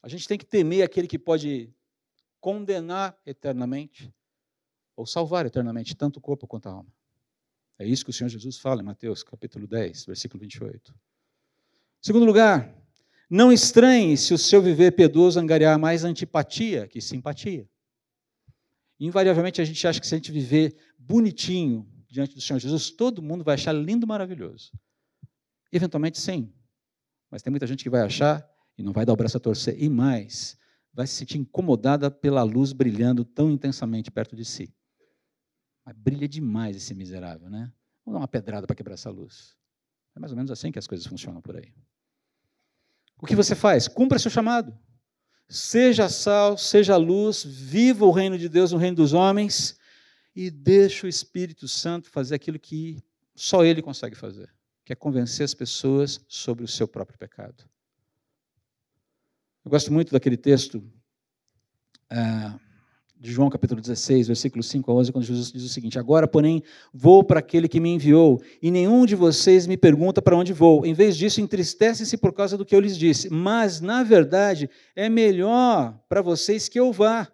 A 0.00 0.08
gente 0.08 0.26
tem 0.28 0.38
que 0.38 0.46
temer 0.46 0.84
aquele 0.84 1.08
que 1.08 1.18
pode 1.18 1.74
condenar 2.40 3.18
eternamente 3.26 4.14
ou 4.96 5.04
salvar 5.04 5.46
eternamente, 5.46 5.96
tanto 5.96 6.18
o 6.18 6.20
corpo 6.20 6.46
quanto 6.46 6.68
a 6.68 6.72
alma. 6.72 6.92
É 7.78 7.86
isso 7.86 8.04
que 8.04 8.10
o 8.10 8.12
Senhor 8.12 8.28
Jesus 8.28 8.58
fala 8.58 8.82
em 8.82 8.84
Mateus 8.84 9.22
capítulo 9.22 9.66
10, 9.66 10.06
versículo 10.06 10.40
28. 10.40 10.94
Segundo 12.00 12.24
lugar, 12.24 12.76
não 13.30 13.52
estranhe 13.52 14.16
se 14.16 14.34
o 14.34 14.38
seu 14.38 14.60
viver 14.60 14.92
piedoso 14.92 15.40
angariar 15.40 15.78
mais 15.78 16.04
antipatia 16.04 16.86
que 16.86 17.00
simpatia. 17.00 17.68
Invariavelmente 19.00 19.60
a 19.60 19.64
gente 19.64 19.86
acha 19.86 20.00
que 20.00 20.06
se 20.06 20.14
a 20.14 20.18
gente 20.18 20.30
viver 20.30 20.76
bonitinho 20.98 21.88
diante 22.08 22.34
do 22.34 22.40
Senhor 22.40 22.58
Jesus, 22.58 22.90
todo 22.90 23.22
mundo 23.22 23.42
vai 23.42 23.54
achar 23.54 23.72
lindo, 23.72 24.06
maravilhoso. 24.06 24.70
Eventualmente 25.72 26.20
sim. 26.20 26.52
Mas 27.30 27.40
tem 27.40 27.50
muita 27.50 27.66
gente 27.66 27.82
que 27.82 27.90
vai 27.90 28.02
achar 28.02 28.46
e 28.76 28.82
não 28.82 28.92
vai 28.92 29.06
dar 29.06 29.14
o 29.14 29.16
braço 29.16 29.38
a 29.38 29.40
torcer. 29.40 29.82
E 29.82 29.88
mais, 29.88 30.58
vai 30.92 31.06
se 31.06 31.14
sentir 31.14 31.38
incomodada 31.38 32.10
pela 32.10 32.42
luz 32.42 32.72
brilhando 32.72 33.24
tão 33.24 33.50
intensamente 33.50 34.10
perto 34.10 34.36
de 34.36 34.44
si. 34.44 34.72
Mas 35.84 35.96
brilha 35.96 36.28
demais 36.28 36.76
esse 36.76 36.94
miserável, 36.94 37.50
né? 37.50 37.72
Vamos 38.04 38.18
dar 38.18 38.22
uma 38.22 38.28
pedrada 38.28 38.66
para 38.66 38.76
quebrar 38.76 38.94
essa 38.94 39.10
luz. 39.10 39.56
É 40.14 40.20
mais 40.20 40.32
ou 40.32 40.36
menos 40.36 40.50
assim 40.50 40.70
que 40.70 40.78
as 40.78 40.86
coisas 40.86 41.06
funcionam 41.06 41.40
por 41.40 41.56
aí. 41.56 41.72
O 43.18 43.26
que 43.26 43.36
você 43.36 43.54
faz? 43.54 43.88
Cumpra 43.88 44.18
seu 44.18 44.30
chamado. 44.30 44.76
Seja 45.48 46.08
sal, 46.08 46.56
seja 46.56 46.96
luz, 46.96 47.44
viva 47.44 48.04
o 48.04 48.10
reino 48.10 48.38
de 48.38 48.48
Deus 48.48 48.72
no 48.72 48.78
reino 48.78 48.96
dos 48.96 49.12
homens 49.12 49.78
e 50.34 50.50
deixe 50.50 51.06
o 51.06 51.08
Espírito 51.08 51.68
Santo 51.68 52.10
fazer 52.10 52.34
aquilo 52.34 52.58
que 52.58 53.02
só 53.34 53.64
ele 53.64 53.82
consegue 53.82 54.16
fazer, 54.16 54.52
que 54.84 54.92
é 54.92 54.96
convencer 54.96 55.44
as 55.44 55.54
pessoas 55.54 56.24
sobre 56.28 56.64
o 56.64 56.68
seu 56.68 56.88
próprio 56.88 57.18
pecado. 57.18 57.64
Eu 59.64 59.70
gosto 59.70 59.92
muito 59.92 60.12
daquele 60.12 60.36
texto 60.36 60.78
uh, 62.10 62.60
de 63.22 63.30
João 63.30 63.48
capítulo 63.48 63.80
16, 63.80 64.26
versículo 64.26 64.64
5 64.64 64.90
a 64.90 64.94
11, 64.96 65.12
quando 65.12 65.24
Jesus 65.24 65.52
diz 65.52 65.62
o 65.62 65.68
seguinte: 65.68 65.96
Agora, 65.96 66.26
porém, 66.26 66.60
vou 66.92 67.22
para 67.22 67.38
aquele 67.38 67.68
que 67.68 67.78
me 67.78 67.88
enviou, 67.88 68.42
e 68.60 68.68
nenhum 68.68 69.06
de 69.06 69.14
vocês 69.14 69.64
me 69.64 69.76
pergunta 69.76 70.20
para 70.20 70.36
onde 70.36 70.52
vou. 70.52 70.84
Em 70.84 70.92
vez 70.92 71.16
disso, 71.16 71.40
entristecem-se 71.40 72.16
por 72.16 72.32
causa 72.32 72.58
do 72.58 72.66
que 72.66 72.74
eu 72.74 72.80
lhes 72.80 72.98
disse. 72.98 73.30
Mas, 73.30 73.80
na 73.80 74.02
verdade, 74.02 74.68
é 74.96 75.08
melhor 75.08 75.96
para 76.08 76.20
vocês 76.20 76.68
que 76.68 76.80
eu 76.80 76.90
vá. 76.90 77.30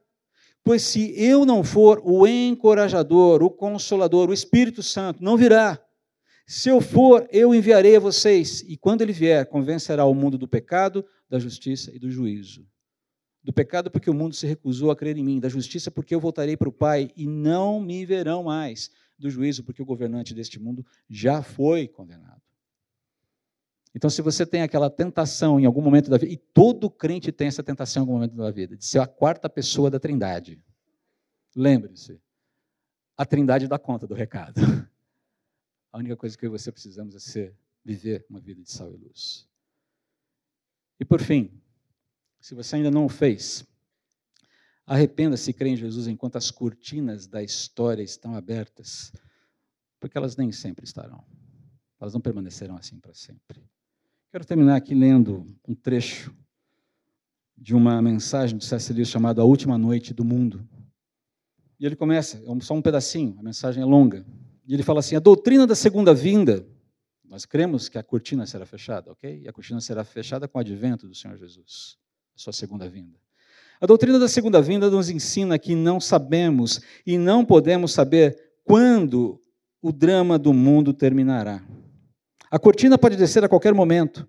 Pois 0.63 0.83
se 0.83 1.15
eu 1.17 1.47
não 1.47 1.65
for, 1.65 2.03
o 2.05 2.27
encorajador, 2.27 3.43
o 3.43 3.49
consolador, 3.49 4.29
o 4.29 4.35
Espírito 4.35 4.83
Santo 4.83 5.25
não 5.25 5.39
virá. 5.39 5.83
Se 6.47 6.69
eu 6.69 6.83
for, 6.83 7.27
eu 7.33 7.55
enviarei 7.55 7.97
a 7.97 8.01
vocês, 8.01 8.61
e 8.69 8.77
quando 8.77 9.01
ele 9.01 9.13
vier, 9.15 9.47
convencerá 9.47 10.05
o 10.05 10.15
mundo 10.15 10.37
do 10.37 10.47
pecado, 10.47 11.03
da 11.31 11.39
justiça 11.39 11.91
e 11.95 11.99
do 11.99 12.11
juízo. 12.11 12.67
Do 13.49 13.53
pecado, 13.55 13.91
porque 13.91 14.11
o 14.11 14.15
mundo 14.15 14.35
se 14.35 14.47
recusou 14.47 14.91
a 14.91 14.97
crer 14.97 15.17
em 15.17 15.25
mim. 15.25 15.41
Da 15.41 15.49
justiça, 15.49 15.91
porque 15.91 16.15
eu 16.15 16.21
voltarei 16.21 16.55
para 16.55 16.69
o 16.69 16.73
Pai 16.73 17.11
e 17.17 17.27
não 17.27 17.81
me 17.81 18.05
verão 18.05 18.43
mais. 18.43 18.91
Do 19.19 19.31
juízo, 19.31 19.65
porque 19.65 19.81
o 19.81 19.87
governante 19.87 20.35
deste 20.35 20.61
mundo 20.61 20.85
já 21.09 21.43
foi 21.43 21.89
condenado. 21.89 22.43
Então, 23.95 24.11
se 24.11 24.21
você 24.21 24.45
tem 24.45 24.61
aquela 24.61 24.91
tentação 24.91 25.59
em 25.59 25.65
algum 25.65 25.81
momento 25.81 26.11
da 26.11 26.19
vida, 26.19 26.31
e 26.31 26.37
todo 26.37 26.91
crente 26.91 27.33
tem 27.33 27.49
essa 27.49 27.63
tentação 27.63 28.03
em 28.03 28.05
algum 28.05 28.13
momento 28.13 28.37
da 28.37 28.51
vida, 28.51 28.77
de 28.77 28.85
ser 28.85 28.99
a 28.99 29.07
quarta 29.07 29.49
pessoa 29.49 29.91
da 29.91 29.99
trindade, 29.99 30.63
lembre-se, 31.57 32.21
a 33.17 33.25
trindade 33.25 33.67
dá 33.67 33.79
conta 33.79 34.07
do 34.07 34.13
recado. 34.13 34.61
A 35.91 35.97
única 35.97 36.19
coisa 36.19 36.37
que 36.37 36.45
eu 36.45 36.49
e 36.49 36.59
você 36.59 36.71
precisamos 36.71 37.17
é 37.17 37.19
ser, 37.19 37.57
viver 37.83 38.27
uma 38.29 38.41
vida 38.41 38.63
de 38.63 38.71
sal 38.71 38.93
e 38.93 38.97
luz. 38.99 39.49
E 41.01 41.05
por 41.05 41.23
fim, 41.23 41.59
se 42.41 42.55
você 42.55 42.77
ainda 42.77 42.91
não 42.91 43.07
o 43.07 43.09
fez, 43.09 43.65
arrependa-se 44.87 45.51
e 45.51 45.55
crê 45.55 45.71
em 45.71 45.77
Jesus 45.77 46.07
enquanto 46.07 46.37
as 46.37 46.51
cortinas 46.51 47.27
da 47.27 47.43
história 47.43 48.03
estão 48.03 48.35
abertas, 48.35 49.13
porque 50.01 50.17
elas 50.17 50.37
nem 50.37 50.51
sempre 50.53 50.85
estarão. 50.85 51.25
Elas 52.01 52.15
não 52.15 52.21
permanecerão 52.21 52.77
assim 52.77 52.99
para 52.99 53.13
sempre. 53.13 53.63
Quero 54.31 54.45
terminar 54.45 54.77
aqui 54.77 54.95
lendo 54.95 55.47
um 55.67 55.75
trecho 55.75 56.35
de 57.57 57.75
uma 57.75 58.01
mensagem 58.01 58.57
de 58.57 58.65
C.S. 58.65 58.93
Lewis 58.93 59.09
chamada 59.09 59.43
A 59.43 59.45
Última 59.45 59.77
Noite 59.77 60.15
do 60.15 60.25
Mundo. 60.25 60.67
E 61.81 61.87
ele 61.87 61.97
começa, 61.97 62.39
é 62.39 62.61
só 62.61 62.75
um 62.75 62.83
pedacinho, 62.83 63.37
a 63.39 63.43
mensagem 63.43 63.83
é 63.83 63.87
longa. 63.87 64.25
E 64.67 64.75
ele 64.75 64.83
fala 64.83 65.01
assim: 65.01 65.17
a 65.17 65.21
doutrina 65.21 65.67
da 65.67 65.75
segunda 65.75 66.15
vinda, 66.15 66.67
nós 67.25 67.45
cremos 67.45 67.89
que 67.89 67.99
a 67.99 68.03
cortina 68.03 68.47
será 68.47 68.65
fechada, 68.65 69.11
ok? 69.11 69.43
E 69.43 69.49
a 69.49 69.53
cortina 69.53 69.81
será 69.81 70.05
fechada 70.05 70.47
com 70.47 70.59
o 70.59 70.61
advento 70.61 71.09
do 71.09 71.15
Senhor 71.15 71.37
Jesus, 71.37 71.99
sua 72.39 72.53
segunda 72.53 72.89
vinda. 72.89 73.19
A 73.81 73.87
doutrina 73.87 74.19
da 74.19 74.29
segunda 74.29 74.63
vinda 74.63 74.89
nos 74.89 75.11
ensina 75.11 75.59
que 75.59 75.75
não 75.75 76.01
sabemos 76.01 76.81
e 77.07 77.19
não 77.19 77.45
podemos 77.45 77.93
saber 77.93 78.53
quando 78.65 79.41
o 79.83 79.93
drama 79.93 80.39
do 80.39 80.53
mundo 80.53 80.93
terminará. 80.93 81.63
A 82.51 82.59
cortina 82.59 82.97
pode 82.97 83.17
descer 83.17 83.45
a 83.45 83.49
qualquer 83.49 83.75
momento. 83.75 84.27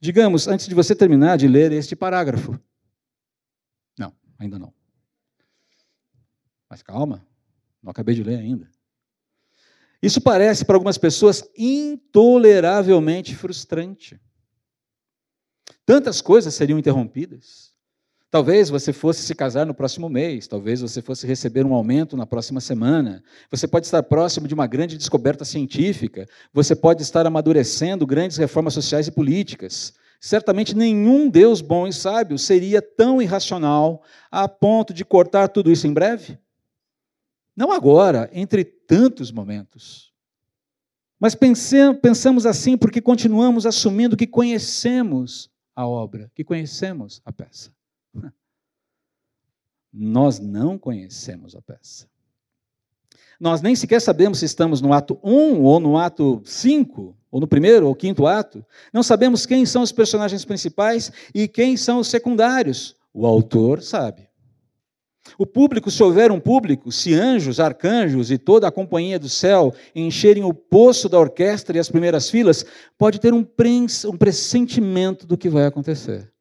Digamos, 0.00 0.48
antes 0.48 0.66
de 0.66 0.74
você 0.74 0.94
terminar 0.94 1.36
de 1.38 1.46
ler 1.46 1.72
este 1.72 1.94
parágrafo. 1.94 2.58
Não, 3.98 4.12
ainda 4.38 4.58
não. 4.58 4.72
Mas 6.68 6.82
calma, 6.82 7.24
não 7.82 7.90
acabei 7.90 8.14
de 8.14 8.22
ler 8.22 8.38
ainda. 8.38 8.68
Isso 10.02 10.20
parece 10.20 10.64
para 10.64 10.74
algumas 10.74 10.98
pessoas 10.98 11.44
intoleravelmente 11.56 13.36
frustrante. 13.36 14.20
Tantas 15.92 16.22
coisas 16.22 16.54
seriam 16.54 16.78
interrompidas. 16.78 17.70
Talvez 18.30 18.70
você 18.70 18.94
fosse 18.94 19.20
se 19.24 19.34
casar 19.34 19.66
no 19.66 19.74
próximo 19.74 20.08
mês, 20.08 20.46
talvez 20.46 20.80
você 20.80 21.02
fosse 21.02 21.26
receber 21.26 21.66
um 21.66 21.74
aumento 21.74 22.16
na 22.16 22.24
próxima 22.24 22.62
semana. 22.62 23.22
Você 23.50 23.68
pode 23.68 23.84
estar 23.84 24.02
próximo 24.02 24.48
de 24.48 24.54
uma 24.54 24.66
grande 24.66 24.96
descoberta 24.96 25.44
científica, 25.44 26.26
você 26.50 26.74
pode 26.74 27.02
estar 27.02 27.26
amadurecendo 27.26 28.06
grandes 28.06 28.38
reformas 28.38 28.72
sociais 28.72 29.06
e 29.06 29.10
políticas. 29.10 29.92
Certamente 30.18 30.74
nenhum 30.74 31.28
Deus 31.28 31.60
bom 31.60 31.86
e 31.86 31.92
sábio 31.92 32.38
seria 32.38 32.80
tão 32.80 33.20
irracional 33.20 34.02
a 34.30 34.48
ponto 34.48 34.94
de 34.94 35.04
cortar 35.04 35.48
tudo 35.48 35.70
isso 35.70 35.86
em 35.86 35.92
breve. 35.92 36.38
Não 37.54 37.70
agora, 37.70 38.30
entre 38.32 38.64
tantos 38.64 39.30
momentos. 39.30 40.10
Mas 41.20 41.36
pensamos 42.00 42.46
assim 42.46 42.78
porque 42.78 43.02
continuamos 43.02 43.66
assumindo 43.66 44.16
que 44.16 44.26
conhecemos 44.26 45.51
a 45.74 45.86
obra, 45.86 46.30
que 46.34 46.44
conhecemos 46.44 47.20
a 47.24 47.32
peça. 47.32 47.72
Nós 49.92 50.38
não 50.38 50.78
conhecemos 50.78 51.54
a 51.54 51.62
peça. 51.62 52.08
Nós 53.38 53.60
nem 53.60 53.74
sequer 53.74 54.00
sabemos 54.00 54.38
se 54.38 54.44
estamos 54.44 54.80
no 54.80 54.92
ato 54.92 55.18
1 55.22 55.62
ou 55.62 55.80
no 55.80 55.98
ato 55.98 56.40
5, 56.44 57.16
ou 57.30 57.40
no 57.40 57.46
primeiro 57.46 57.88
ou 57.88 57.94
quinto 57.94 58.26
ato. 58.26 58.64
Não 58.92 59.02
sabemos 59.02 59.44
quem 59.44 59.66
são 59.66 59.82
os 59.82 59.90
personagens 59.90 60.44
principais 60.44 61.10
e 61.34 61.48
quem 61.48 61.76
são 61.76 61.98
os 61.98 62.08
secundários. 62.08 62.94
O 63.12 63.26
autor 63.26 63.82
sabe. 63.82 64.28
O 65.38 65.46
público, 65.46 65.90
se 65.90 66.02
houver 66.02 66.30
um 66.32 66.40
público, 66.40 66.90
se 66.90 67.14
anjos, 67.14 67.60
arcanjos 67.60 68.30
e 68.30 68.38
toda 68.38 68.66
a 68.66 68.72
companhia 68.72 69.18
do 69.18 69.28
céu 69.28 69.72
encherem 69.94 70.44
o 70.44 70.52
poço 70.52 71.08
da 71.08 71.18
orquestra 71.18 71.76
e 71.76 71.80
as 71.80 71.88
primeiras 71.88 72.28
filas, 72.28 72.64
pode 72.98 73.20
ter 73.20 73.32
um, 73.32 73.46
um 74.06 74.16
pressentimento 74.16 75.26
do 75.26 75.38
que 75.38 75.48
vai 75.48 75.66
acontecer. 75.66 76.32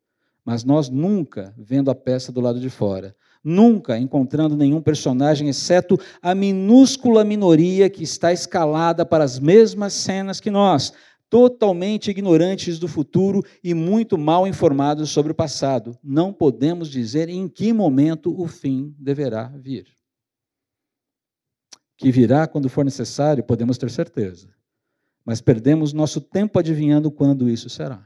Mas 0.44 0.64
nós 0.64 0.90
nunca, 0.90 1.54
vendo 1.58 1.92
a 1.92 1.96
peça 1.96 2.32
do 2.32 2.42
lado 2.42 2.60
de 2.60 2.70
fora, 2.70 3.16
nunca 3.44 3.98
encontrando 3.98 4.56
nenhum 4.56 4.82
personagem, 4.82 5.48
exceto 5.48 6.00
a 6.22 6.34
minúscula 6.34 7.24
minoria 7.24 7.90
que 7.90 8.04
está 8.04 8.34
escalada 8.34 9.06
para 9.06 9.24
as 9.24 9.40
mesmas 9.40 9.94
cenas 9.94 10.40
que 10.40 10.52
nós, 10.52 10.94
totalmente 11.32 12.12
ignorantes 12.12 12.78
do 12.78 12.90
futuro 12.90 13.42
e 13.64 13.74
muito 13.74 14.18
mal 14.18 14.46
informados 14.46 15.10
sobre 15.12 15.32
o 15.32 15.36
passado. 15.36 15.98
Não 16.04 16.34
podemos 16.34 16.90
dizer 16.90 17.30
em 17.30 17.48
que 17.48 17.72
momento 17.72 18.38
o 18.38 18.50
fim 18.50 18.94
deverá 19.00 19.48
vir. 19.48 19.88
Que 21.96 22.12
virá 22.12 22.46
quando 22.48 22.68
for 22.68 22.84
necessário, 22.84 23.46
podemos 23.46 23.78
ter 23.78 23.90
certeza. 23.90 24.54
Mas 25.24 25.40
perdemos 25.40 25.94
nosso 25.94 26.20
tempo 26.20 26.60
adivinhando 26.60 27.10
quando 27.10 27.50
isso 27.50 27.70
será. 27.70 28.06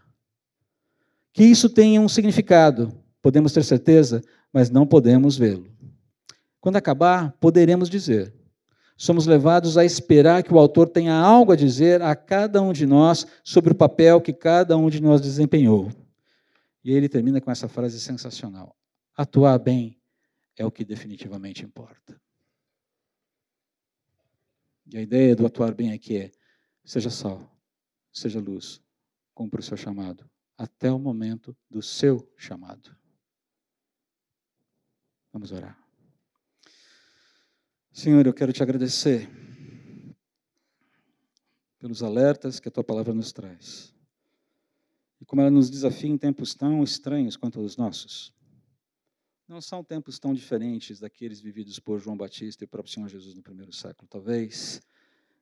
Que 1.33 1.45
isso 1.45 1.67
tenha 1.67 1.99
um 1.99 2.07
significado, 2.07 2.93
podemos 3.23 3.51
ter 3.51 3.63
certeza, 3.63 4.21
mas 4.53 4.69
não 4.69 4.85
podemos 4.85 5.35
vê-lo. 5.35 5.67
Quando 6.61 6.75
acabar, 6.75 7.31
poderemos 7.39 7.89
dizer: 7.89 8.31
somos 8.95 9.25
levados 9.25 9.77
a 9.77 9.85
esperar 9.85 10.43
que 10.43 10.53
o 10.53 10.59
autor 10.59 10.89
tenha 10.89 11.13
algo 11.13 11.51
a 11.51 11.55
dizer 11.55 12.01
a 12.01 12.15
cada 12.15 12.61
um 12.61 12.71
de 12.71 12.85
nós 12.85 13.25
sobre 13.43 13.71
o 13.71 13.75
papel 13.75 14.21
que 14.21 14.33
cada 14.33 14.77
um 14.77 14.89
de 14.89 15.01
nós 15.01 15.21
desempenhou. 15.21 15.91
E 16.83 16.91
ele 16.91 17.09
termina 17.09 17.41
com 17.41 17.51
essa 17.51 17.67
frase 17.67 17.99
sensacional: 17.99 18.75
atuar 19.15 19.57
bem 19.59 19.99
é 20.55 20.65
o 20.65 20.71
que 20.71 20.85
definitivamente 20.85 21.65
importa. 21.65 22.19
E 24.91 24.97
a 24.97 25.01
ideia 25.01 25.35
do 25.35 25.45
atuar 25.45 25.73
bem 25.73 25.91
aqui 25.91 26.17
é: 26.17 26.31
seja 26.83 27.09
sal, 27.09 27.41
seja 28.11 28.39
luz, 28.39 28.81
cumpra 29.33 29.59
o 29.59 29.63
seu 29.63 29.75
chamado 29.75 30.29
até 30.57 30.91
o 30.91 30.99
momento 30.99 31.55
do 31.69 31.81
seu 31.81 32.31
chamado. 32.37 32.95
Vamos 35.31 35.51
orar. 35.51 35.84
Senhor, 37.95 38.27
eu 38.27 38.33
quero 38.33 38.51
te 38.51 38.61
agradecer 38.61 39.29
pelos 41.79 42.03
alertas 42.03 42.59
que 42.59 42.67
a 42.67 42.71
tua 42.71 42.83
palavra 42.83 43.13
nos 43.13 43.31
traz. 43.31 43.95
E 45.21 45.23
como 45.23 45.41
ela 45.41 45.49
nos 45.49 45.69
desafia 45.69 46.09
em 46.09 46.17
tempos 46.17 46.53
tão 46.53 46.83
estranhos 46.83 47.37
quanto 47.37 47.61
os 47.61 47.77
nossos. 47.77 48.33
Não 49.47 49.61
são 49.61 49.81
tempos 49.81 50.19
tão 50.19 50.33
diferentes 50.33 50.99
daqueles 50.99 51.39
vividos 51.39 51.79
por 51.79 51.97
João 51.97 52.17
Batista 52.17 52.65
e 52.65 52.67
o 52.67 52.67
próprio 52.67 52.93
Senhor 52.93 53.07
Jesus 53.07 53.33
no 53.33 53.41
primeiro 53.41 53.71
século. 53.71 54.09
Talvez 54.09 54.81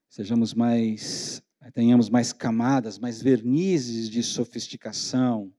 sejamos 0.07 0.53
mais 0.53 1.41
tenhamos 1.73 2.07
mais 2.07 2.31
camadas, 2.31 2.99
mais 2.99 3.19
vernizes 3.19 4.07
de 4.07 4.21
sofisticação 4.21 5.51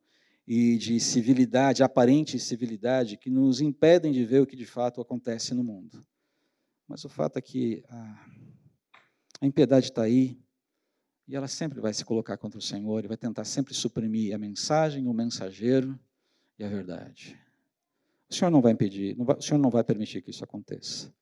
e 0.47 0.79
de 0.79 1.01
civilidade, 1.01 1.83
aparente 1.83 2.39
civilidade, 2.39 3.17
que 3.17 3.31
nos 3.31 3.61
impedem 3.61 4.13
de 4.13 4.25
ver 4.25 4.43
o 4.43 4.47
que 4.47 4.55
de 4.55 4.65
fato 4.65 5.01
acontece 5.01 5.55
no 5.55 5.65
mundo. 5.65 6.07
Mas 6.87 7.05
o 7.05 7.09
fato 7.09 7.39
é 7.39 7.43
que 7.43 7.83
a, 7.89 8.27
a 9.41 9.47
impiedade 9.47 9.87
está 9.87 10.03
aí 10.03 10.39
e 11.27 11.35
ela 11.35 11.49
sempre 11.49 11.81
vai 11.81 11.95
se 11.95 12.05
colocar 12.05 12.37
contra 12.37 12.59
o 12.59 12.63
Senhor 12.63 13.05
e 13.05 13.09
vai 13.09 13.17
tentar 13.17 13.45
sempre 13.45 13.75
suprimir 13.75 14.35
a 14.35 14.39
mensagem, 14.39 15.07
o 15.07 15.13
mensageiro 15.13 15.99
e 16.59 16.65
a 16.65 16.69
verdade. 16.69 17.39
O 18.29 18.35
Senhor 18.35 18.51
não 18.51 18.61
vai 18.61 18.73
impedir, 18.73 19.17
não 19.17 19.25
vai, 19.25 19.37
o 19.37 19.43
Senhor 19.43 19.59
não 19.59 19.71
vai 19.71 19.83
permitir 19.83 20.21
que 20.23 20.31
isso 20.31 20.45
aconteça. 20.45 21.13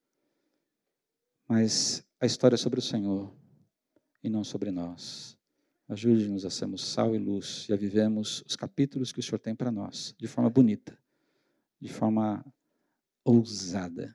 Mas 1.49 2.05
a 2.21 2.27
história 2.27 2.55
é 2.55 2.59
sobre 2.59 2.79
o 2.79 2.83
Senhor 2.83 3.33
e 4.23 4.29
não 4.29 4.43
sobre 4.43 4.71
nós. 4.71 5.39
Ajude-nos 5.89 6.45
a 6.45 6.51
sermos 6.51 6.85
sal 6.85 7.15
e 7.15 7.19
luz 7.19 7.67
e 7.69 7.73
a 7.73 7.77
vivemos 7.77 8.43
os 8.47 8.57
capítulos 8.57 9.13
que 9.13 9.21
o 9.21 9.23
Senhor 9.23 9.39
tem 9.39 9.55
para 9.55 9.71
nós, 9.71 10.15
de 10.19 10.27
forma 10.27 10.49
bonita, 10.49 10.99
de 11.81 11.93
forma 11.93 12.45
ousada, 13.25 14.15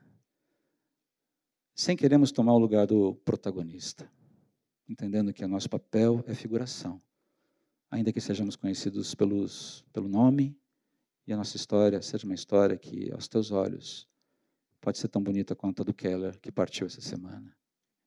sem 1.78 1.96
queremos 1.96 2.32
tomar 2.32 2.54
o 2.54 2.58
lugar 2.58 2.88
do 2.88 3.14
protagonista, 3.18 4.12
entendendo 4.90 5.32
que 5.32 5.46
o 5.46 5.48
nosso 5.48 5.70
papel 5.70 6.24
é 6.26 6.34
figuração, 6.34 7.00
ainda 7.92 8.12
que 8.12 8.20
sejamos 8.20 8.56
conhecidos 8.56 9.14
pelos, 9.14 9.86
pelo 9.94 10.10
nome 10.10 10.60
e 11.28 11.32
a 11.32 11.38
nossa 11.38 11.56
história 11.56 12.02
seja 12.02 12.26
uma 12.26 12.34
história 12.34 12.76
que, 12.80 13.12
aos 13.12 13.28
teus 13.28 13.52
olhos, 13.52 14.10
pode 14.82 14.98
ser 14.98 15.08
tão 15.08 15.22
bonita 15.22 15.56
quanto 15.56 15.84
a 15.84 15.86
do 15.86 15.94
Keller, 15.94 16.40
que 16.40 16.52
partiu 16.52 16.88
essa 16.88 17.00
semana 17.00 17.56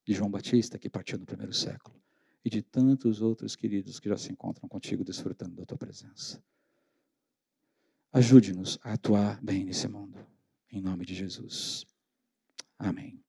de 0.05 0.15
João 0.15 0.33
Batista, 0.33 0.77
que 0.77 0.91
partiu 0.91 1.17
no 1.17 1.25
primeiro 1.25 1.53
século, 1.53 1.97
e 2.45 2.51
de 2.51 2.63
tantos 2.63 3.23
outros 3.23 3.55
queridos 3.55 4.01
que 4.01 4.09
já 4.09 4.17
se 4.17 4.33
encontram 4.33 4.69
contigo 4.69 5.05
desfrutando 5.05 5.55
da 5.55 5.65
tua 5.65 5.79
presença. 5.79 6.43
Ajude-nos 8.13 8.81
a 8.83 8.95
atuar 8.95 9.41
bem 9.41 9.65
nesse 9.65 9.87
mundo, 9.87 10.19
em 10.73 10.81
nome 10.81 11.07
de 11.07 11.15
Jesus. 11.15 11.87
Amém. 12.77 13.23